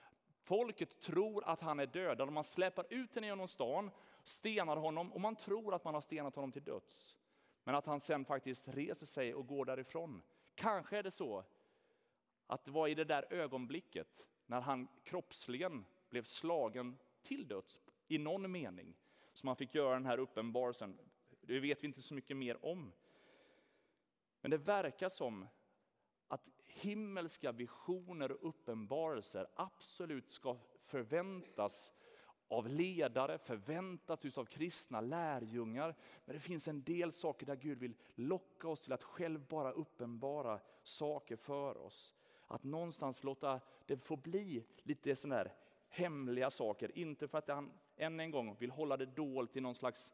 folket 0.42 1.00
tror 1.00 1.44
att 1.44 1.60
han 1.60 1.80
är 1.80 1.86
dödad 1.86 2.28
och 2.28 2.32
man 2.32 2.44
släpar 2.44 2.86
ut 2.90 3.14
honom 3.14 3.28
genom 3.28 3.48
stan, 3.48 3.90
stenar 4.24 4.76
honom 4.76 5.12
och 5.12 5.20
man 5.20 5.36
tror 5.36 5.74
att 5.74 5.84
man 5.84 5.94
har 5.94 6.00
stenat 6.00 6.34
honom 6.34 6.52
till 6.52 6.64
döds. 6.64 7.18
Men 7.64 7.74
att 7.74 7.86
han 7.86 8.00
sen 8.00 8.24
faktiskt 8.24 8.68
reser 8.68 9.06
sig 9.06 9.34
och 9.34 9.46
går 9.46 9.64
därifrån. 9.64 10.22
Kanske 10.54 10.98
är 10.98 11.02
det 11.02 11.10
så 11.10 11.44
att 12.46 12.64
det 12.64 12.70
var 12.70 12.88
i 12.88 12.94
det 12.94 13.04
där 13.04 13.32
ögonblicket 13.32 14.20
när 14.46 14.60
han 14.60 14.88
kroppsligen 15.04 15.84
blev 16.08 16.24
slagen 16.24 16.98
till 17.22 17.48
döds 17.48 17.80
i 18.08 18.18
någon 18.18 18.52
mening 18.52 18.94
som 19.32 19.46
han 19.46 19.56
fick 19.56 19.74
göra 19.74 19.94
den 19.94 20.06
här 20.06 20.18
uppenbarelsen. 20.18 20.98
Det 21.40 21.60
vet 21.60 21.82
vi 21.82 21.86
inte 21.86 22.02
så 22.02 22.14
mycket 22.14 22.36
mer 22.36 22.64
om. 22.64 22.92
Men 24.40 24.50
det 24.50 24.58
verkar 24.58 25.08
som 25.08 25.48
att 26.28 26.48
himmelska 26.66 27.52
visioner 27.52 28.32
och 28.32 28.48
uppenbarelser 28.48 29.46
absolut 29.54 30.30
ska 30.30 30.56
förväntas 30.84 31.92
av 32.48 32.68
ledare, 32.68 33.38
förväntas 33.38 34.38
av 34.38 34.44
kristna 34.44 35.00
lärjungar. 35.00 35.94
Men 36.24 36.34
det 36.34 36.40
finns 36.40 36.68
en 36.68 36.82
del 36.82 37.12
saker 37.12 37.46
där 37.46 37.56
Gud 37.56 37.78
vill 37.78 37.94
locka 38.14 38.68
oss 38.68 38.82
till 38.82 38.92
att 38.92 39.02
själv 39.02 39.46
bara 39.46 39.72
uppenbara 39.72 40.60
saker 40.82 41.36
för 41.36 41.76
oss. 41.76 42.14
Att 42.46 42.64
någonstans 42.64 43.24
låta 43.24 43.60
det 43.86 43.96
få 43.96 44.16
bli 44.16 44.64
lite 44.82 45.16
sådana 45.16 45.36
här 45.36 45.54
hemliga 45.88 46.50
saker. 46.50 46.98
Inte 46.98 47.28
för 47.28 47.38
att 47.38 47.48
han 47.48 47.72
än 47.96 48.20
en 48.20 48.30
gång 48.30 48.56
vill 48.58 48.70
hålla 48.70 48.96
det 48.96 49.06
dolt 49.06 49.56
i 49.56 49.60
någon 49.60 49.74
slags 49.74 50.12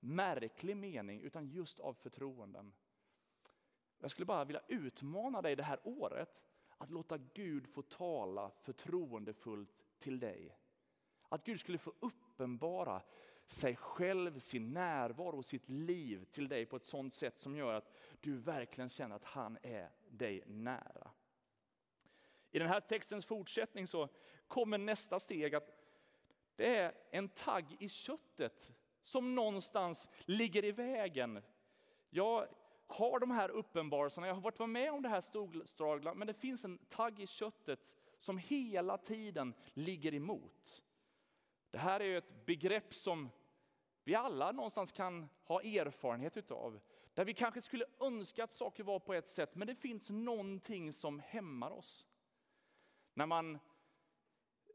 märklig 0.00 0.76
mening, 0.76 1.20
utan 1.20 1.46
just 1.48 1.80
av 1.80 1.94
förtroenden. 1.94 2.72
Jag 4.06 4.10
skulle 4.10 4.26
bara 4.26 4.44
vilja 4.44 4.62
utmana 4.68 5.42
dig 5.42 5.56
det 5.56 5.62
här 5.62 5.80
året 5.84 6.42
att 6.76 6.90
låta 6.90 7.18
Gud 7.18 7.68
få 7.68 7.82
tala 7.82 8.50
förtroendefullt 8.50 9.86
till 9.98 10.20
dig. 10.20 10.56
Att 11.28 11.44
Gud 11.44 11.60
skulle 11.60 11.78
få 11.78 11.92
uppenbara 12.00 13.02
sig 13.46 13.76
själv, 13.76 14.38
sin 14.38 14.72
närvaro 14.72 15.38
och 15.38 15.44
sitt 15.44 15.68
liv 15.68 16.24
till 16.24 16.48
dig 16.48 16.66
på 16.66 16.76
ett 16.76 16.84
sådant 16.84 17.14
sätt 17.14 17.40
som 17.40 17.56
gör 17.56 17.74
att 17.74 17.92
du 18.20 18.36
verkligen 18.36 18.90
känner 18.90 19.16
att 19.16 19.24
han 19.24 19.58
är 19.62 19.90
dig 20.08 20.42
nära. 20.46 21.10
I 22.50 22.58
den 22.58 22.68
här 22.68 22.80
textens 22.80 23.26
fortsättning 23.26 23.86
så 23.86 24.08
kommer 24.46 24.78
nästa 24.78 25.20
steg 25.20 25.54
att 25.54 25.70
det 26.56 26.76
är 26.76 26.94
en 27.10 27.28
tagg 27.28 27.76
i 27.80 27.88
köttet 27.88 28.72
som 29.02 29.34
någonstans 29.34 30.10
ligger 30.24 30.64
i 30.64 30.72
vägen. 30.72 31.42
Jag 32.10 32.48
har 32.86 33.18
de 33.18 33.30
här 33.30 33.48
uppenbarelserna, 33.48 34.26
jag 34.26 34.34
har 34.34 34.40
varit 34.40 34.70
med 34.70 34.92
om 34.92 35.02
det 35.02 35.08
här 35.08 35.20
storslagna, 35.20 36.14
men 36.14 36.26
det 36.26 36.34
finns 36.34 36.64
en 36.64 36.78
tagg 36.78 37.20
i 37.20 37.26
köttet 37.26 37.92
som 38.18 38.38
hela 38.38 38.98
tiden 38.98 39.54
ligger 39.72 40.14
emot. 40.14 40.82
Det 41.70 41.78
här 41.78 42.00
är 42.00 42.18
ett 42.18 42.46
begrepp 42.46 42.94
som 42.94 43.30
vi 44.04 44.14
alla 44.14 44.52
någonstans 44.52 44.92
kan 44.92 45.28
ha 45.44 45.62
erfarenhet 45.62 46.36
utav. 46.36 46.80
Där 47.14 47.24
vi 47.24 47.34
kanske 47.34 47.62
skulle 47.62 47.84
önska 48.00 48.44
att 48.44 48.52
saker 48.52 48.84
var 48.84 48.98
på 48.98 49.14
ett 49.14 49.28
sätt, 49.28 49.54
men 49.54 49.68
det 49.68 49.74
finns 49.74 50.10
någonting 50.10 50.92
som 50.92 51.18
hämmar 51.20 51.70
oss. 51.70 52.06
När 53.14 53.26
man 53.26 53.58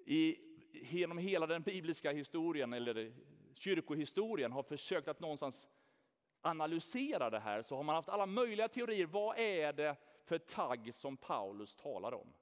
i, 0.06 0.38
genom 0.72 1.18
hela 1.18 1.48
den 1.48 1.62
bibliska 1.62 2.12
historien, 2.12 2.74
eller 2.74 3.14
kyrkohistorien, 3.54 4.52
har 4.52 4.64
försökt 4.64 5.08
att 5.08 5.20
någonstans 5.20 5.68
analysera 6.42 7.30
det 7.30 7.40
här, 7.40 7.62
så 7.62 7.76
har 7.76 7.84
man 7.84 7.96
haft 7.96 8.10
alla 8.10 8.26
möjliga 8.26 8.68
teorier. 8.68 9.06
Vad 9.06 9.40
är 9.40 9.74
det 9.74 9.96
för 10.24 10.38
tagg 10.38 10.96
som 10.96 11.18
Paulus 11.18 11.76
talar 11.76 12.14
om? 12.14 12.34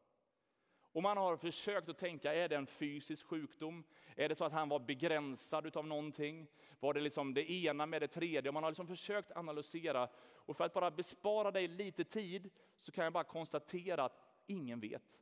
Och 0.91 1.03
man 1.03 1.17
har 1.17 1.37
försökt 1.37 1.89
att 1.89 1.97
tänka, 1.97 2.33
är 2.33 2.49
det 2.49 2.55
en 2.55 2.67
fysisk 2.67 3.25
sjukdom? 3.25 3.83
Är 4.15 4.29
det 4.29 4.35
så 4.35 4.45
att 4.45 4.53
han 4.53 4.69
var 4.69 4.79
begränsad 4.79 5.77
av 5.77 5.87
någonting? 5.87 6.47
Var 6.79 6.93
det 6.93 7.01
liksom 7.01 7.33
det 7.33 7.51
ena 7.51 7.85
med 7.85 8.01
det 8.01 8.07
tredje? 8.07 8.49
Och 8.49 8.53
man 8.53 8.63
har 8.63 8.71
liksom 8.71 8.87
försökt 8.87 9.31
analysera. 9.31 10.09
Och 10.35 10.57
för 10.57 10.63
att 10.63 10.73
bara 10.73 10.91
bespara 10.91 11.51
dig 11.51 11.67
lite 11.67 12.03
tid 12.03 12.49
så 12.77 12.91
kan 12.91 13.03
jag 13.03 13.13
bara 13.13 13.23
konstatera 13.23 14.03
att 14.03 14.19
ingen 14.45 14.79
vet. 14.79 15.19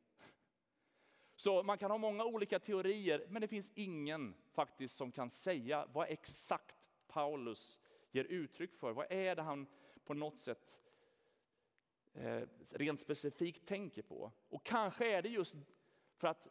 Så 1.36 1.64
man 1.64 1.78
kan 1.78 1.92
ha 1.92 1.98
många 1.98 2.26
olika 2.26 2.60
teorier, 2.60 3.26
men 3.30 3.42
det 3.42 3.48
finns 3.48 3.72
ingen 3.76 4.36
faktiskt 4.52 4.96
som 4.96 5.12
kan 5.12 5.30
säga 5.30 5.88
vad 5.94 6.10
exakt 6.10 6.90
Paulus 7.08 7.80
ger 8.12 8.24
uttryck 8.24 8.76
för. 8.76 8.92
Vad 8.92 9.12
är 9.12 9.36
det 9.36 9.42
han 9.42 9.68
på 10.06 10.14
något 10.14 10.40
sätt 10.40 10.82
eh, 12.14 12.42
rent 12.72 13.00
specifikt 13.00 13.68
tänker 13.68 14.02
på? 14.02 14.32
Och 14.50 14.66
kanske 14.66 15.18
är 15.18 15.22
det 15.22 15.30
just 15.30 15.56
för 16.16 16.28
att 16.28 16.48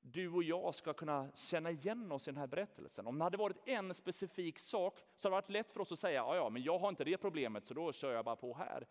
du 0.00 0.28
och 0.28 0.42
jag 0.42 0.74
ska 0.74 0.92
kunna 0.92 1.30
känna 1.34 1.70
igen 1.70 2.12
oss 2.12 2.28
i 2.28 2.30
den 2.30 2.40
här 2.40 2.46
berättelsen. 2.46 3.06
Om 3.06 3.18
det 3.18 3.24
hade 3.24 3.36
varit 3.36 3.68
en 3.68 3.94
specifik 3.94 4.58
sak 4.58 4.98
så 5.16 5.28
hade 5.28 5.34
det 5.34 5.40
varit 5.40 5.48
lätt 5.48 5.72
för 5.72 5.80
oss 5.80 5.92
att 5.92 5.98
säga, 5.98 6.14
ja, 6.14 6.36
ja 6.36 6.48
men 6.48 6.62
jag 6.62 6.78
har 6.78 6.88
inte 6.88 7.04
det 7.04 7.18
problemet 7.18 7.66
så 7.66 7.74
då 7.74 7.92
kör 7.92 8.12
jag 8.12 8.24
bara 8.24 8.36
på 8.36 8.54
här. 8.54 8.86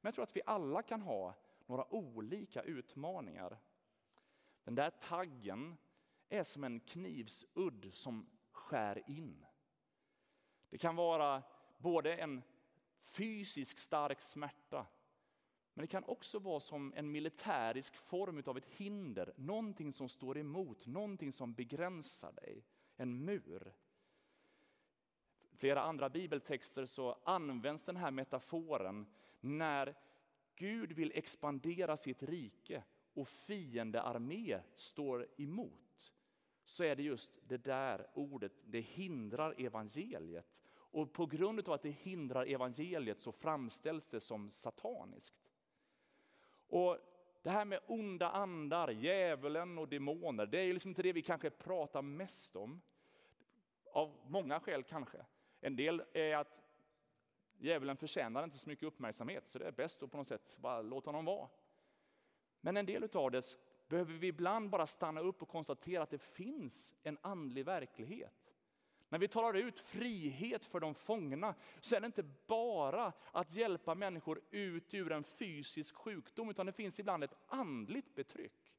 Men 0.00 0.08
jag 0.08 0.14
tror 0.14 0.22
att 0.22 0.36
vi 0.36 0.42
alla 0.46 0.82
kan 0.82 1.02
ha 1.02 1.34
några 1.66 1.94
olika 1.94 2.62
utmaningar. 2.62 3.58
Den 4.64 4.74
där 4.74 4.90
taggen 4.90 5.76
är 6.28 6.44
som 6.44 6.64
en 6.64 6.80
knivsudd 6.80 7.90
som 7.92 8.30
skär 8.52 9.02
in. 9.06 9.46
Det 10.70 10.78
kan 10.78 10.96
vara 10.96 11.42
både 11.78 12.14
en 12.16 12.42
fysisk 13.04 13.78
stark 13.78 14.20
smärta, 14.20 14.86
men 15.74 15.82
det 15.82 15.86
kan 15.86 16.04
också 16.04 16.38
vara 16.38 16.60
som 16.60 16.92
en 16.96 17.12
militärisk 17.12 17.94
form 17.94 18.42
av 18.46 18.58
ett 18.58 18.66
hinder, 18.66 19.32
någonting 19.36 19.92
som 19.92 20.08
står 20.08 20.38
emot, 20.38 20.86
någonting 20.86 21.32
som 21.32 21.52
begränsar 21.52 22.32
dig, 22.32 22.64
en 22.96 23.24
mur. 23.24 23.72
Flera 25.52 25.82
andra 25.82 26.08
bibeltexter 26.08 26.86
så 26.86 27.18
används 27.24 27.84
den 27.84 27.96
här 27.96 28.10
metaforen 28.10 29.06
när 29.40 29.94
Gud 30.56 30.92
vill 30.92 31.12
expandera 31.14 31.96
sitt 31.96 32.22
rike 32.22 32.82
och 33.14 33.28
fiendearmé 33.28 34.60
står 34.74 35.26
emot 35.36 35.87
så 36.68 36.84
är 36.84 36.96
det 36.96 37.02
just 37.02 37.40
det 37.48 37.56
där 37.56 38.06
ordet, 38.14 38.52
det 38.64 38.80
hindrar 38.80 39.54
evangeliet. 39.58 40.60
Och 40.74 41.12
på 41.12 41.26
grund 41.26 41.68
av 41.68 41.74
att 41.74 41.82
det 41.82 41.90
hindrar 41.90 42.46
evangeliet 42.46 43.20
så 43.20 43.32
framställs 43.32 44.08
det 44.08 44.20
som 44.20 44.50
sataniskt. 44.50 45.34
Och 46.68 46.98
det 47.42 47.50
här 47.50 47.64
med 47.64 47.80
onda 47.86 48.30
andar, 48.30 48.88
djävulen 48.88 49.78
och 49.78 49.88
demoner, 49.88 50.46
det 50.46 50.58
är 50.58 50.72
liksom 50.72 50.88
inte 50.88 51.02
det 51.02 51.12
vi 51.12 51.22
kanske 51.22 51.50
pratar 51.50 52.02
mest 52.02 52.56
om. 52.56 52.80
Av 53.92 54.16
många 54.26 54.60
skäl 54.60 54.82
kanske. 54.82 55.18
En 55.60 55.76
del 55.76 56.02
är 56.12 56.36
att 56.36 56.64
djävulen 57.58 57.96
förtjänar 57.96 58.44
inte 58.44 58.58
så 58.58 58.68
mycket 58.68 58.86
uppmärksamhet, 58.86 59.48
så 59.48 59.58
det 59.58 59.66
är 59.66 59.72
bäst 59.72 60.02
att 60.02 60.10
på 60.10 60.16
något 60.16 60.28
sätt 60.28 60.56
bara 60.60 60.82
låta 60.82 61.08
honom 61.08 61.24
vara. 61.24 61.48
Men 62.60 62.76
en 62.76 62.86
del 62.86 63.08
av 63.12 63.30
det 63.30 63.58
behöver 63.88 64.14
vi 64.14 64.26
ibland 64.26 64.70
bara 64.70 64.86
stanna 64.86 65.20
upp 65.20 65.42
och 65.42 65.48
konstatera 65.48 66.02
att 66.02 66.10
det 66.10 66.18
finns 66.18 66.94
en 67.02 67.18
andlig 67.22 67.64
verklighet. 67.64 68.54
När 69.08 69.18
vi 69.18 69.28
talar 69.28 69.54
ut 69.54 69.80
frihet 69.80 70.64
för 70.64 70.80
de 70.80 70.94
fångna 70.94 71.54
så 71.80 71.96
är 71.96 72.00
det 72.00 72.06
inte 72.06 72.30
bara 72.46 73.12
att 73.32 73.54
hjälpa 73.54 73.94
människor 73.94 74.40
ut 74.50 74.94
ur 74.94 75.12
en 75.12 75.24
fysisk 75.24 75.94
sjukdom 75.94 76.50
utan 76.50 76.66
det 76.66 76.72
finns 76.72 77.00
ibland 77.00 77.24
ett 77.24 77.34
andligt 77.46 78.14
betryck. 78.14 78.74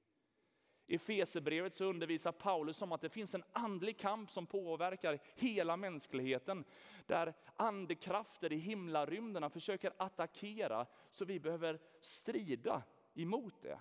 I 0.88 0.98
Fesebrevet 0.98 1.76
så 1.76 1.86
undervisar 1.86 2.32
Paulus 2.32 2.82
om 2.82 2.92
att 2.92 3.02
det 3.02 3.10
finns 3.10 3.36
en 3.36 3.44
andlig 3.52 3.98
kamp 3.98 4.32
som 4.32 4.46
påverkar 4.46 5.20
hela 5.36 5.78
mänskligheten. 5.78 6.66
Där 7.06 7.34
andekrafter 7.56 8.54
i 8.54 8.58
himlarymderna 8.58 9.50
försöker 9.50 9.94
attackera 9.98 10.86
så 11.10 11.26
vi 11.26 11.40
behöver 11.40 11.80
strida 12.02 12.84
emot 13.14 13.62
det. 13.62 13.80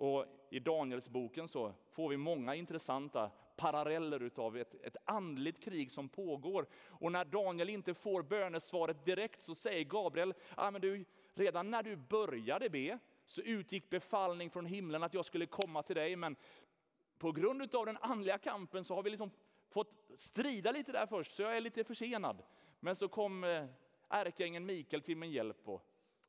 Och 0.00 0.24
I 0.50 0.58
Danielsboken 0.58 1.48
så 1.48 1.72
får 1.90 2.08
vi 2.08 2.16
många 2.16 2.54
intressanta 2.54 3.30
paralleller 3.56 4.22
utav 4.22 4.56
ett, 4.56 4.74
ett 4.84 4.96
andligt 5.04 5.60
krig 5.60 5.90
som 5.90 6.08
pågår. 6.08 6.66
Och 6.88 7.12
när 7.12 7.24
Daniel 7.24 7.70
inte 7.70 7.94
får 7.94 8.22
bönesvaret 8.22 9.04
direkt 9.04 9.42
så 9.42 9.54
säger 9.54 9.84
Gabriel, 9.84 10.34
ah, 10.54 10.70
men 10.70 10.80
du, 10.80 11.04
redan 11.34 11.70
när 11.70 11.82
du 11.82 11.96
började 11.96 12.70
be 12.70 12.98
så 13.24 13.42
utgick 13.42 13.90
befallning 13.90 14.50
från 14.50 14.66
himlen 14.66 15.02
att 15.02 15.14
jag 15.14 15.24
skulle 15.24 15.46
komma 15.46 15.82
till 15.82 15.96
dig. 15.96 16.16
Men 16.16 16.36
på 17.18 17.32
grund 17.32 17.74
av 17.74 17.86
den 17.86 17.96
andliga 17.96 18.38
kampen 18.38 18.84
så 18.84 18.94
har 18.94 19.02
vi 19.02 19.10
liksom 19.10 19.30
fått 19.68 20.10
strida 20.16 20.72
lite 20.72 20.92
där 20.92 21.06
först, 21.06 21.32
så 21.32 21.42
jag 21.42 21.56
är 21.56 21.60
lite 21.60 21.84
försenad. 21.84 22.42
Men 22.80 22.96
så 22.96 23.08
kom 23.08 23.44
eh, 23.44 23.66
ärkeängeln 24.08 24.66
Mikael 24.66 25.02
till 25.02 25.16
min 25.16 25.30
hjälp 25.30 25.68
och, 25.68 25.82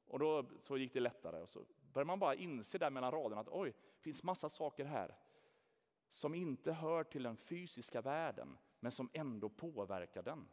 och 0.07 0.19
då 0.19 0.45
så 0.61 0.77
gick 0.77 0.93
det 0.93 0.99
lättare. 0.99 1.41
Och 1.41 1.49
så 1.49 1.65
börjar 1.93 2.05
man 2.05 2.19
bara 2.19 2.35
inse 2.35 2.77
där 2.77 2.89
mellan 2.89 3.11
raderna 3.11 3.41
att 3.41 3.49
oj, 3.49 3.69
det 3.69 4.01
finns 4.01 4.23
massa 4.23 4.49
saker 4.49 4.85
här 4.85 5.15
som 6.07 6.35
inte 6.35 6.71
hör 6.71 7.03
till 7.03 7.23
den 7.23 7.37
fysiska 7.37 8.01
världen, 8.01 8.57
men 8.79 8.91
som 8.91 9.09
ändå 9.13 9.49
påverkar 9.49 10.23
den. 10.23 10.47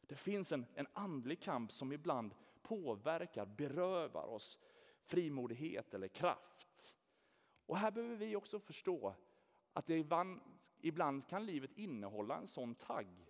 Det 0.00 0.14
finns 0.14 0.52
en, 0.52 0.66
en 0.74 0.86
andlig 0.92 1.42
kamp 1.42 1.72
som 1.72 1.92
ibland 1.92 2.34
påverkar, 2.62 3.46
berövar 3.46 4.26
oss 4.26 4.58
frimodighet 5.02 5.94
eller 5.94 6.08
kraft. 6.08 6.94
Och 7.66 7.78
här 7.78 7.90
behöver 7.90 8.16
vi 8.16 8.36
också 8.36 8.60
förstå 8.60 9.14
att 9.72 9.86
det 9.86 9.98
ibland, 9.98 10.40
ibland 10.80 11.28
kan 11.28 11.46
livet 11.46 11.72
innehålla 11.72 12.36
en 12.36 12.46
sån 12.46 12.74
tagg. 12.74 13.26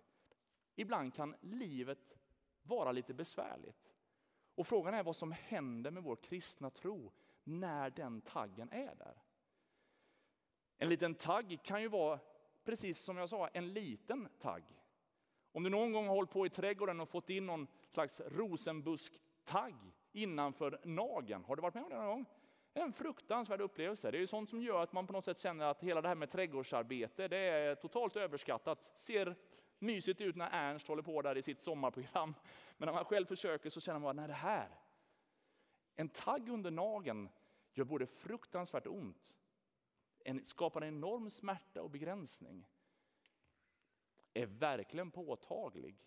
Ibland 0.75 1.13
kan 1.13 1.35
livet 1.41 2.17
vara 2.61 2.91
lite 2.91 3.13
besvärligt. 3.13 3.95
Och 4.55 4.67
frågan 4.67 4.93
är 4.93 5.03
vad 5.03 5.15
som 5.15 5.31
händer 5.31 5.91
med 5.91 6.03
vår 6.03 6.15
kristna 6.15 6.69
tro 6.69 7.11
när 7.49 7.89
den 7.89 8.21
taggen 8.21 8.71
är 8.71 8.95
där. 8.95 9.23
En 10.77 10.89
liten 10.89 11.15
tagg 11.15 11.59
kan 11.63 11.81
ju 11.81 11.87
vara, 11.87 12.19
precis 12.63 12.99
som 12.99 13.17
jag 13.17 13.29
sa, 13.29 13.47
en 13.47 13.73
liten 13.73 14.29
tagg. 14.39 14.63
Om 15.51 15.63
du 15.63 15.69
någon 15.69 15.91
gång 15.91 16.07
har 16.07 16.15
hållit 16.15 16.31
på 16.31 16.45
i 16.45 16.49
trädgården 16.49 16.99
och 16.99 17.09
fått 17.09 17.29
in 17.29 17.45
någon 17.45 17.67
slags 17.87 18.19
rosenbusktagg 18.19 19.75
innanför 20.11 20.79
nageln, 20.83 21.43
har 21.43 21.55
du 21.55 21.61
varit 21.61 21.73
med 21.73 21.83
om 21.83 21.89
det 21.89 21.95
någon 21.95 22.07
gång? 22.07 22.25
En 22.73 22.93
fruktansvärd 22.93 23.61
upplevelse. 23.61 24.11
Det 24.11 24.17
är 24.17 24.19
ju 24.19 24.27
sånt 24.27 24.49
som 24.49 24.61
gör 24.61 24.83
att 24.83 24.93
man 24.93 25.07
på 25.07 25.13
något 25.13 25.25
sätt 25.25 25.39
känner 25.39 25.65
att 25.65 25.83
hela 25.83 26.01
det 26.01 26.07
här 26.07 26.15
med 26.15 26.31
trädgårdsarbete, 26.31 27.27
det 27.27 27.37
är 27.37 27.75
totalt 27.75 28.15
överskattat. 28.15 28.91
Ser 28.95 29.35
mysigt 29.79 30.21
ut 30.21 30.35
när 30.35 30.49
Ernst 30.51 30.87
håller 30.87 31.03
på 31.03 31.21
där 31.21 31.37
i 31.37 31.41
sitt 31.41 31.61
sommarprogram. 31.61 32.35
Men 32.77 32.85
när 32.85 32.93
man 32.93 33.05
själv 33.05 33.25
försöker 33.25 33.69
så 33.69 33.81
känner 33.81 33.99
man, 33.99 34.15
nej 34.15 34.27
det 34.27 34.33
här, 34.33 34.69
en 35.95 36.09
tagg 36.09 36.49
under 36.49 36.71
nageln 36.71 37.29
gör 37.73 37.83
både 37.83 38.07
fruktansvärt 38.07 38.87
ont, 38.87 39.37
en, 40.19 40.45
skapar 40.45 40.81
en 40.81 40.87
enorm 40.95 41.29
smärta 41.29 41.81
och 41.81 41.89
begränsning. 41.89 42.67
Är 44.33 44.45
verkligen 44.45 45.11
påtaglig. 45.11 46.05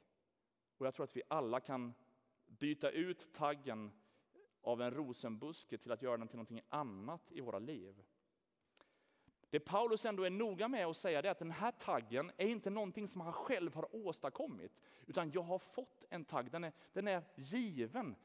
Och 0.79 0.87
jag 0.87 0.95
tror 0.95 1.05
att 1.05 1.17
vi 1.17 1.23
alla 1.29 1.61
kan 1.61 1.95
byta 2.47 2.91
ut 2.91 3.33
taggen 3.33 3.93
av 4.61 4.83
en 4.83 4.91
rosenbuske 4.91 5.79
till 5.79 5.93
att 5.93 6.03
göra 6.03 6.17
den 6.17 6.29
till 6.29 6.37
någonting 6.37 6.61
annat 6.69 7.33
i 7.33 7.41
våra 7.41 7.59
liv. 7.59 8.03
Det 9.51 9.61
Paulus 9.61 10.05
ändå 10.05 10.23
är 10.23 10.31
noga 10.31 10.69
med 10.69 10.87
att 10.87 10.97
säga 10.97 11.19
är 11.19 11.25
att 11.25 11.39
den 11.39 11.51
här 11.51 11.73
taggen 11.73 12.33
är 12.37 12.47
inte 12.47 12.71
någonting 12.71 13.09
som 13.09 13.21
han 13.21 13.33
själv 13.33 13.75
har 13.75 13.97
åstadkommit, 13.97 14.81
utan 15.07 15.31
jag 15.31 15.43
har 15.43 15.59
fått 15.59 16.05
en 16.11 16.25
tagg, 16.25 16.51
den 16.51 16.65
är, 16.65 16.73
den 16.93 17.09
är 17.09 17.23
given. 17.37 18.17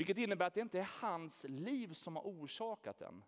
Vilket 0.00 0.18
innebär 0.18 0.46
att 0.46 0.54
det 0.54 0.60
inte 0.60 0.78
är 0.78 0.90
hans 1.00 1.44
liv 1.48 1.92
som 1.92 2.16
har 2.16 2.22
orsakat 2.22 2.98
den. 2.98 3.24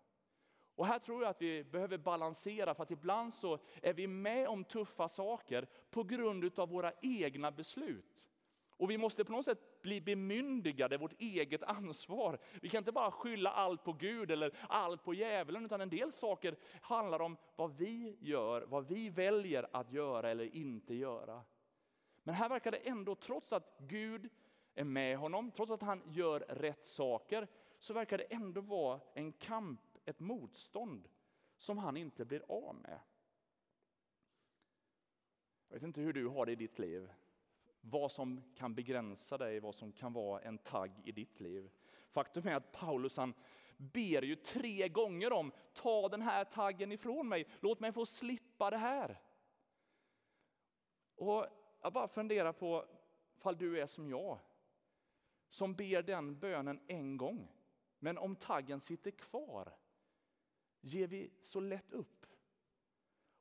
Och 0.75 0.87
här 0.87 0.99
tror 0.99 1.21
jag 1.23 1.29
att 1.29 1.41
vi 1.41 1.63
behöver 1.63 1.97
balansera, 1.97 2.73
för 2.73 2.83
att 2.83 2.91
ibland 2.91 3.33
så 3.33 3.59
är 3.81 3.93
vi 3.93 4.07
med 4.07 4.47
om 4.47 4.63
tuffa 4.63 5.09
saker 5.09 5.67
på 5.89 6.03
grund 6.03 6.59
av 6.59 6.69
våra 6.69 6.93
egna 7.01 7.51
beslut. 7.51 8.29
Och 8.69 8.91
vi 8.91 8.97
måste 8.97 9.25
på 9.25 9.31
något 9.31 9.45
sätt 9.45 9.81
bli 9.81 10.01
bemyndigade 10.01 10.97
vårt 10.97 11.21
eget 11.21 11.63
ansvar. 11.63 12.39
Vi 12.61 12.69
kan 12.69 12.77
inte 12.77 12.91
bara 12.91 13.11
skylla 13.11 13.51
allt 13.51 13.83
på 13.83 13.93
Gud 13.93 14.31
eller 14.31 14.57
allt 14.69 15.03
på 15.03 15.13
djävulen, 15.13 15.65
utan 15.65 15.81
en 15.81 15.89
del 15.89 16.11
saker 16.11 16.55
handlar 16.81 17.19
om 17.21 17.37
vad 17.55 17.77
vi 17.77 18.17
gör, 18.19 18.61
vad 18.61 18.87
vi 18.87 19.09
väljer 19.09 19.67
att 19.71 19.91
göra 19.91 20.29
eller 20.29 20.55
inte 20.55 20.95
göra. 20.95 21.43
Men 22.23 22.35
här 22.35 22.49
verkar 22.49 22.71
det 22.71 22.77
ändå, 22.77 23.15
trots 23.15 23.53
att 23.53 23.75
Gud 23.79 24.29
är 24.75 24.83
med 24.83 25.17
honom, 25.17 25.51
trots 25.51 25.71
att 25.71 25.81
han 25.81 26.01
gör 26.05 26.39
rätt 26.39 26.85
saker, 26.85 27.47
så 27.79 27.93
verkar 27.93 28.17
det 28.17 28.23
ändå 28.23 28.61
vara 28.61 28.99
en 29.13 29.31
kamp, 29.31 29.97
ett 30.05 30.19
motstånd 30.19 31.09
som 31.57 31.77
han 31.77 31.97
inte 31.97 32.25
blir 32.25 32.43
av 32.47 32.75
med. 32.75 32.99
Jag 35.67 35.75
vet 35.75 35.83
inte 35.83 36.01
hur 36.01 36.13
du 36.13 36.27
har 36.27 36.45
det 36.45 36.51
i 36.51 36.55
ditt 36.55 36.79
liv 36.79 37.13
vad 37.85 38.11
som 38.11 38.41
kan 38.55 38.75
begränsa 38.75 39.37
dig, 39.37 39.59
vad 39.59 39.75
som 39.75 39.91
kan 39.91 40.13
vara 40.13 40.41
en 40.41 40.57
tagg 40.57 40.91
i 41.03 41.11
ditt 41.11 41.39
liv. 41.39 41.71
Faktum 42.09 42.47
är 42.47 42.55
att 42.55 42.71
Paulus 42.71 43.17
han 43.17 43.33
ber 43.77 44.21
ju 44.21 44.35
tre 44.35 44.89
gånger 44.89 45.33
om, 45.33 45.51
ta 45.73 46.09
den 46.09 46.21
här 46.21 46.45
taggen 46.45 46.91
ifrån 46.91 47.29
mig, 47.29 47.47
låt 47.59 47.79
mig 47.79 47.91
få 47.91 48.05
slippa 48.05 48.69
det 48.69 48.77
här. 48.77 49.21
Och 51.15 51.47
jag 51.81 51.93
bara 51.93 52.07
funderar 52.07 52.53
på, 52.53 52.85
fall 53.37 53.57
du 53.57 53.81
är 53.81 53.85
som 53.85 54.09
jag, 54.09 54.39
som 55.53 55.75
ber 55.75 56.01
den 56.01 56.39
bönen 56.39 56.79
en 56.87 57.17
gång, 57.17 57.51
men 57.99 58.17
om 58.17 58.35
taggen 58.35 58.79
sitter 58.79 59.11
kvar, 59.11 59.75
ger 60.81 61.07
vi 61.07 61.31
så 61.41 61.59
lätt 61.59 61.93
upp? 61.93 62.25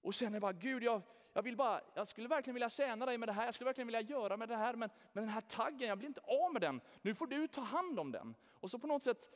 Och 0.00 0.14
känner 0.14 0.40
bara, 0.40 0.52
Gud 0.52 0.82
jag, 0.82 1.02
jag, 1.32 1.42
vill 1.42 1.56
bara, 1.56 1.80
jag 1.94 2.08
skulle 2.08 2.28
verkligen 2.28 2.54
vilja 2.54 2.70
tjäna 2.70 3.06
dig 3.06 3.18
med 3.18 3.28
det 3.28 3.32
här, 3.32 3.44
jag 3.44 3.54
skulle 3.54 3.68
verkligen 3.68 3.86
vilja 3.86 4.00
göra 4.00 4.36
med 4.36 4.48
det 4.48 4.56
här, 4.56 4.74
men, 4.74 4.90
men 5.12 5.24
den 5.24 5.32
här 5.32 5.40
taggen, 5.40 5.88
jag 5.88 5.98
blir 5.98 6.08
inte 6.08 6.20
av 6.20 6.52
med 6.52 6.62
den. 6.62 6.80
Nu 7.02 7.14
får 7.14 7.26
du 7.26 7.48
ta 7.48 7.60
hand 7.60 8.00
om 8.00 8.12
den. 8.12 8.34
Och 8.52 8.70
så 8.70 8.78
på 8.78 8.86
något 8.86 9.02
sätt 9.02 9.30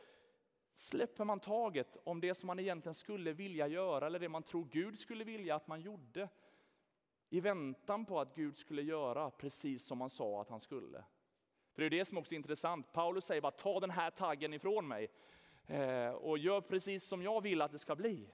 släpper 0.75 1.25
man 1.25 1.41
taget 1.41 1.97
om 2.05 2.21
det 2.21 2.35
som 2.35 2.47
man 2.47 2.59
egentligen 2.59 2.95
skulle 2.95 3.33
vilja 3.33 3.69
göra, 3.69 4.07
eller 4.07 4.19
det 4.19 4.29
man 4.29 4.43
tror 4.43 4.65
Gud 4.65 4.99
skulle 4.99 5.25
vilja 5.25 5.55
att 5.55 5.67
man 5.67 5.81
gjorde. 5.81 6.29
I 7.29 7.41
väntan 7.41 8.05
på 8.05 8.21
att 8.21 8.35
Gud 8.35 8.57
skulle 8.57 8.83
göra 8.83 9.31
precis 9.31 9.87
som 9.87 9.99
man 9.99 10.11
sa 10.11 10.41
att 10.41 10.51
han 10.51 10.61
skulle. 10.61 11.05
För 11.77 11.83
det 11.83 11.87
är 11.87 11.99
det 11.99 12.05
som 12.05 12.19
också 12.19 12.35
är 12.35 12.37
intressant. 12.37 12.93
Paulus 12.93 13.25
säger 13.25 13.41
bara 13.41 13.53
ta 13.53 13.81
den 13.81 13.91
här 13.91 14.11
taggen 14.11 14.55
ifrån 14.55 14.89
mig 14.89 15.09
eh, 15.67 16.09
och 16.09 16.39
gör 16.39 16.61
precis 16.61 17.05
som 17.05 17.23
jag 17.23 17.41
vill 17.41 17.63
att 17.63 17.73
det 17.73 17.79
ska 17.79 17.97
bli. 17.97 18.31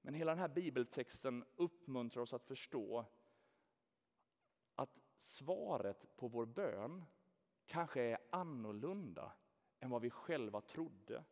Men 0.00 0.14
hela 0.14 0.30
den 0.32 0.38
här 0.38 0.48
bibeltexten 0.48 1.44
uppmuntrar 1.56 2.22
oss 2.22 2.32
att 2.32 2.44
förstå 2.44 3.04
att 4.74 4.98
svaret 5.18 6.16
på 6.16 6.28
vår 6.28 6.46
bön 6.46 7.04
kanske 7.66 8.02
är 8.02 8.18
annorlunda 8.30 9.32
än 9.80 9.90
vad 9.90 10.02
vi 10.02 10.10
själva 10.10 10.60
trodde. 10.60 11.24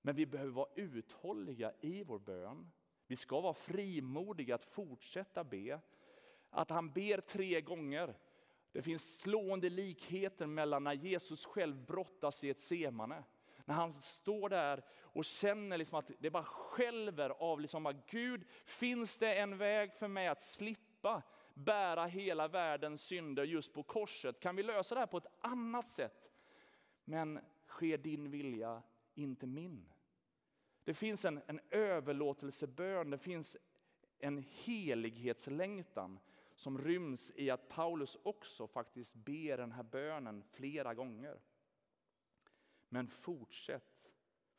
Men 0.00 0.16
vi 0.16 0.26
behöver 0.26 0.52
vara 0.52 0.68
uthålliga 0.74 1.72
i 1.80 2.04
vår 2.04 2.18
bön. 2.18 2.70
Vi 3.06 3.16
ska 3.16 3.40
vara 3.40 3.54
frimodiga 3.54 4.54
att 4.54 4.64
fortsätta 4.64 5.44
be. 5.44 5.80
Att 6.50 6.70
han 6.70 6.92
ber 6.92 7.20
tre 7.20 7.60
gånger. 7.60 8.18
Det 8.76 8.82
finns 8.82 9.18
slående 9.18 9.68
likheter 9.68 10.46
mellan 10.46 10.84
när 10.84 10.92
Jesus 10.92 11.44
själv 11.46 11.86
brottas 11.86 12.44
i 12.44 12.50
ett 12.50 12.60
semane 12.60 13.24
när 13.64 13.74
han 13.74 13.92
står 13.92 14.48
där 14.48 14.84
och 15.00 15.24
känner 15.24 15.78
liksom 15.78 15.98
att 15.98 16.10
det 16.18 16.30
bara 16.30 16.44
skälver 16.44 17.30
av 17.30 17.60
liksom 17.60 17.86
att 17.86 18.10
Gud, 18.10 18.44
finns 18.64 19.18
det 19.18 19.34
en 19.34 19.58
väg 19.58 19.92
för 19.92 20.08
mig 20.08 20.28
att 20.28 20.42
slippa 20.42 21.22
bära 21.54 22.06
hela 22.06 22.48
världens 22.48 23.02
synder 23.02 23.44
just 23.44 23.72
på 23.72 23.82
korset? 23.82 24.40
Kan 24.40 24.56
vi 24.56 24.62
lösa 24.62 24.94
det 24.94 25.00
här 25.00 25.06
på 25.06 25.18
ett 25.18 25.32
annat 25.40 25.88
sätt? 25.88 26.30
Men 27.04 27.40
sker 27.66 27.98
din 27.98 28.30
vilja, 28.30 28.82
inte 29.14 29.46
min. 29.46 29.92
Det 30.84 30.94
finns 30.94 31.24
en, 31.24 31.40
en 31.46 31.60
överlåtelsebön, 31.70 33.10
det 33.10 33.18
finns 33.18 33.56
en 34.18 34.44
helighetslängtan 34.50 36.18
som 36.56 36.78
ryms 36.78 37.32
i 37.34 37.50
att 37.50 37.68
Paulus 37.68 38.18
också 38.22 38.66
faktiskt 38.66 39.14
ber 39.14 39.56
den 39.56 39.72
här 39.72 39.82
bönen 39.82 40.42
flera 40.42 40.94
gånger. 40.94 41.40
Men 42.88 43.08
fortsätt, 43.08 44.12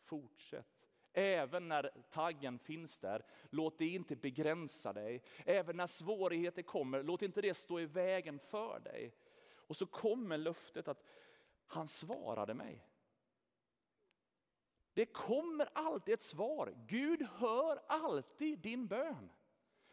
fortsätt. 0.04 0.90
Även 1.14 1.68
när 1.68 1.92
taggen 2.10 2.60
finns 2.60 3.00
där, 3.00 3.26
låt 3.50 3.78
det 3.78 3.88
inte 3.88 4.16
begränsa 4.16 4.94
dig. 4.94 5.24
Även 5.46 5.78
när 5.78 5.88
svårigheter 5.88 6.62
kommer, 6.62 7.04
låt 7.04 7.22
inte 7.22 7.42
det 7.42 7.54
stå 7.54 7.80
i 7.80 7.86
vägen 7.86 8.40
för 8.40 8.80
dig. 8.80 9.16
Och 9.50 9.76
så 9.76 9.86
kommer 9.86 10.38
löftet 10.38 10.88
att 10.88 11.04
han 11.68 11.88
svarade 11.88 12.54
mig. 12.54 12.88
Det 14.94 15.06
kommer 15.06 15.70
alltid 15.74 16.14
ett 16.14 16.22
svar. 16.22 16.74
Gud 16.88 17.22
hör 17.22 17.82
alltid 17.88 18.60
din 18.60 18.88
bön. 18.88 19.30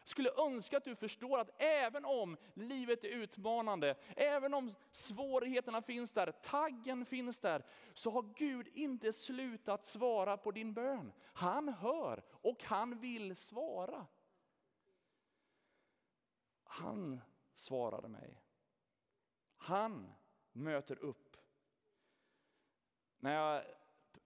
Jag 0.05 0.09
skulle 0.09 0.31
önska 0.37 0.77
att 0.77 0.83
du 0.83 0.95
förstår 0.95 1.39
att 1.39 1.61
även 1.61 2.05
om 2.05 2.37
livet 2.53 3.03
är 3.03 3.07
utmanande, 3.07 3.95
även 4.15 4.53
om 4.53 4.73
svårigheterna 4.91 5.81
finns 5.81 6.13
där, 6.13 6.31
taggen 6.31 7.05
finns 7.05 7.39
där, 7.39 7.65
så 7.93 8.11
har 8.11 8.33
Gud 8.37 8.67
inte 8.73 9.13
slutat 9.13 9.85
svara 9.85 10.37
på 10.37 10.51
din 10.51 10.73
bön. 10.73 11.11
Han 11.23 11.69
hör 11.69 12.23
och 12.31 12.63
han 12.63 12.99
vill 12.99 13.35
svara. 13.35 14.07
Han 16.63 17.21
svarade 17.53 18.07
mig. 18.07 18.41
Han 19.57 20.13
möter 20.51 20.99
upp. 20.99 21.37
När 23.19 23.33
jag 23.33 23.63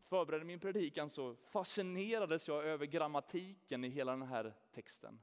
förberedde 0.04 0.46
min 0.46 0.60
predikan 0.60 1.10
så 1.10 1.36
fascinerades 1.36 2.48
jag 2.48 2.65
över 2.65 2.86
grammatiken 2.86 3.84
i 3.84 3.89
hela 3.89 4.12
den 4.12 4.28
här 4.28 4.54
texten. 4.72 5.22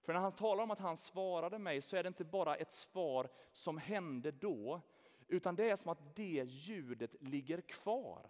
För 0.00 0.12
när 0.12 0.20
han 0.20 0.32
talar 0.32 0.62
om 0.62 0.70
att 0.70 0.80
han 0.80 0.96
svarade 0.96 1.58
mig 1.58 1.80
så 1.80 1.96
är 1.96 2.02
det 2.02 2.06
inte 2.06 2.24
bara 2.24 2.56
ett 2.56 2.72
svar 2.72 3.28
som 3.52 3.78
hände 3.78 4.30
då, 4.30 4.80
utan 5.28 5.56
det 5.56 5.70
är 5.70 5.76
som 5.76 5.92
att 5.92 6.16
det 6.16 6.44
ljudet 6.48 7.14
ligger 7.20 7.60
kvar. 7.60 8.26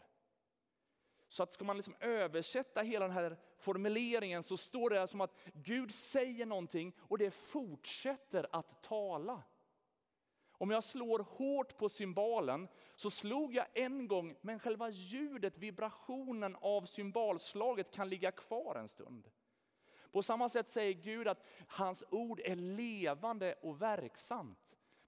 Så 1.29 1.43
att 1.43 1.53
ska 1.53 1.65
man 1.65 1.77
liksom 1.77 1.95
översätta 2.01 2.83
hela 2.83 3.05
den 3.05 3.15
här 3.15 3.37
formuleringen 3.57 4.43
så 4.43 4.57
står 4.57 4.91
det 4.91 5.09
som 5.09 5.21
att 5.21 5.37
Gud 5.53 5.95
säger 5.95 6.47
någonting 6.47 6.97
och 7.01 7.19
det 7.19 7.31
fortsätter 7.31 8.47
att 8.53 8.83
tala. 8.83 9.43
Om 10.53 10.71
jag 10.71 10.85
slår 10.85 11.19
hårt 11.19 11.77
på 11.77 11.89
cymbalen 11.89 12.69
så 12.95 13.11
slog 13.11 13.55
jag 13.55 13.67
en 13.75 14.09
gång, 14.09 14.37
men 14.41 14.59
själva 14.59 14.91
ljudet, 14.91 15.59
vibrationen 15.59 16.57
av 16.61 16.83
symbolslaget 16.83 17.91
kan 17.91 18.09
ligga 18.09 18.33
kvar 18.33 18.75
en 18.75 18.89
stund. 18.89 19.31
På 20.13 20.23
samma 20.23 20.49
sätt 20.49 20.69
säger 20.69 20.93
Gud 20.93 21.29
att 21.29 21.47
hans 21.67 22.05
ord 22.11 22.41
är 22.45 22.57
levande 22.57 23.55
och 23.63 23.83
verksamt. 23.83 24.59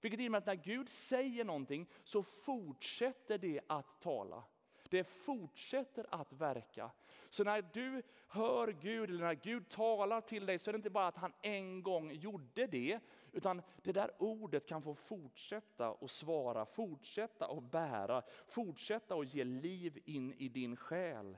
Vilket 0.01 0.19
innebär 0.19 0.37
att 0.37 0.45
när 0.45 0.55
Gud 0.55 0.89
säger 0.89 1.43
någonting 1.43 1.89
så 2.03 2.23
fortsätter 2.23 3.37
det 3.37 3.61
att 3.67 4.01
tala. 4.01 4.43
Det 4.89 5.03
fortsätter 5.03 6.05
att 6.09 6.33
verka. 6.33 6.91
Så 7.29 7.43
när 7.43 7.61
du 7.73 8.01
hör 8.27 8.67
Gud, 8.67 9.09
eller 9.09 9.23
när 9.23 9.33
Gud 9.33 9.69
talar 9.69 10.21
till 10.21 10.45
dig, 10.45 10.59
så 10.59 10.69
är 10.69 10.71
det 10.73 10.75
inte 10.77 10.89
bara 10.89 11.07
att 11.07 11.17
han 11.17 11.33
en 11.41 11.83
gång 11.83 12.11
gjorde 12.11 12.67
det, 12.67 12.99
utan 13.31 13.61
det 13.83 13.91
där 13.91 14.11
ordet 14.19 14.65
kan 14.65 14.81
få 14.81 14.95
fortsätta 14.95 15.89
att 16.01 16.11
svara, 16.11 16.65
fortsätta 16.65 17.45
att 17.45 17.63
bära, 17.63 18.21
fortsätta 18.47 19.15
att 19.15 19.33
ge 19.33 19.43
liv 19.43 20.01
in 20.05 20.33
i 20.33 20.49
din 20.49 20.75
själ. 20.75 21.37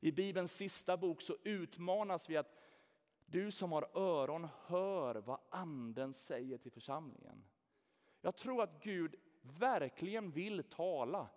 I 0.00 0.12
Bibelns 0.12 0.52
sista 0.52 0.96
bok 0.96 1.22
så 1.22 1.36
utmanas 1.44 2.30
vi 2.30 2.36
att 2.36 2.54
du 3.26 3.50
som 3.50 3.72
har 3.72 3.88
öron 3.94 4.48
hör 4.66 5.14
vad 5.14 5.38
anden 5.50 6.12
säger 6.12 6.58
till 6.58 6.72
församlingen. 6.72 7.44
Jag 8.20 8.36
tror 8.36 8.62
att 8.62 8.82
Gud 8.82 9.14
verkligen 9.42 10.30
vill 10.30 10.62
tala. 10.62 11.28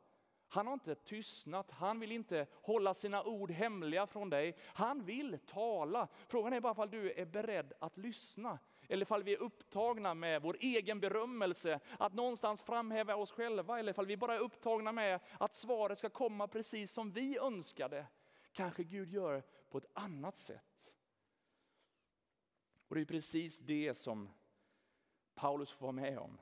Han 0.50 0.68
har 0.68 0.74
inte 0.74 0.96
tystnat, 0.96 1.72
han 1.72 2.00
vill 2.00 2.12
inte 2.12 2.48
hålla 2.54 2.94
sina 2.94 3.24
ord 3.24 3.52
hemliga 3.52 4.08
från 4.08 4.30
dig. 4.30 4.56
Han 4.64 5.06
vill 5.06 5.40
tala. 5.46 6.08
Frågan 6.28 6.54
är 6.54 6.62
bara 6.62 6.84
om 6.84 6.90
du 6.90 7.12
är 7.12 7.26
beredd 7.26 7.74
att 7.80 7.98
lyssna. 7.98 8.60
Eller 8.90 9.14
om 9.14 9.24
vi 9.24 9.34
är 9.34 9.42
upptagna 9.42 10.14
med 10.14 10.42
vår 10.42 10.58
egen 10.60 11.00
berömmelse, 11.00 11.80
att 12.00 12.14
någonstans 12.14 12.62
framhäva 12.62 13.16
oss 13.16 13.32
själva. 13.32 13.80
Eller 13.80 14.00
om 14.00 14.06
vi 14.06 14.18
bara 14.18 14.36
är 14.36 14.40
upptagna 14.40 14.92
med 14.92 15.20
att 15.40 15.56
svaret 15.56 16.00
ska 16.00 16.10
komma 16.10 16.48
precis 16.48 16.92
som 16.92 17.12
vi 17.12 17.38
önskade. 17.38 18.06
Kanske 18.52 18.84
Gud 18.84 19.10
gör 19.10 19.44
på 19.70 19.78
ett 19.78 19.90
annat 19.94 20.38
sätt. 20.38 20.97
Och 22.88 22.96
det 22.96 23.02
är 23.02 23.06
precis 23.06 23.60
det 23.60 23.94
som 23.94 24.30
Paulus 25.36 25.72
får 25.72 25.82
vara 25.82 25.92
med 25.92 26.20
om. 26.20 26.38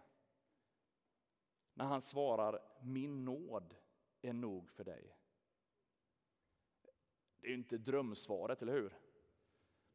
När 1.74 1.86
han 1.86 2.02
svarar, 2.02 2.62
min 2.82 3.26
nåd 3.26 3.76
är 4.22 4.34
nog 4.34 4.72
för 4.72 4.84
dig. 4.84 5.18
Det 7.38 7.48
är 7.48 7.50
ju 7.50 7.58
inte 7.58 7.78
drömsvaret, 7.78 8.62
eller 8.62 8.74
hur? 8.74 8.94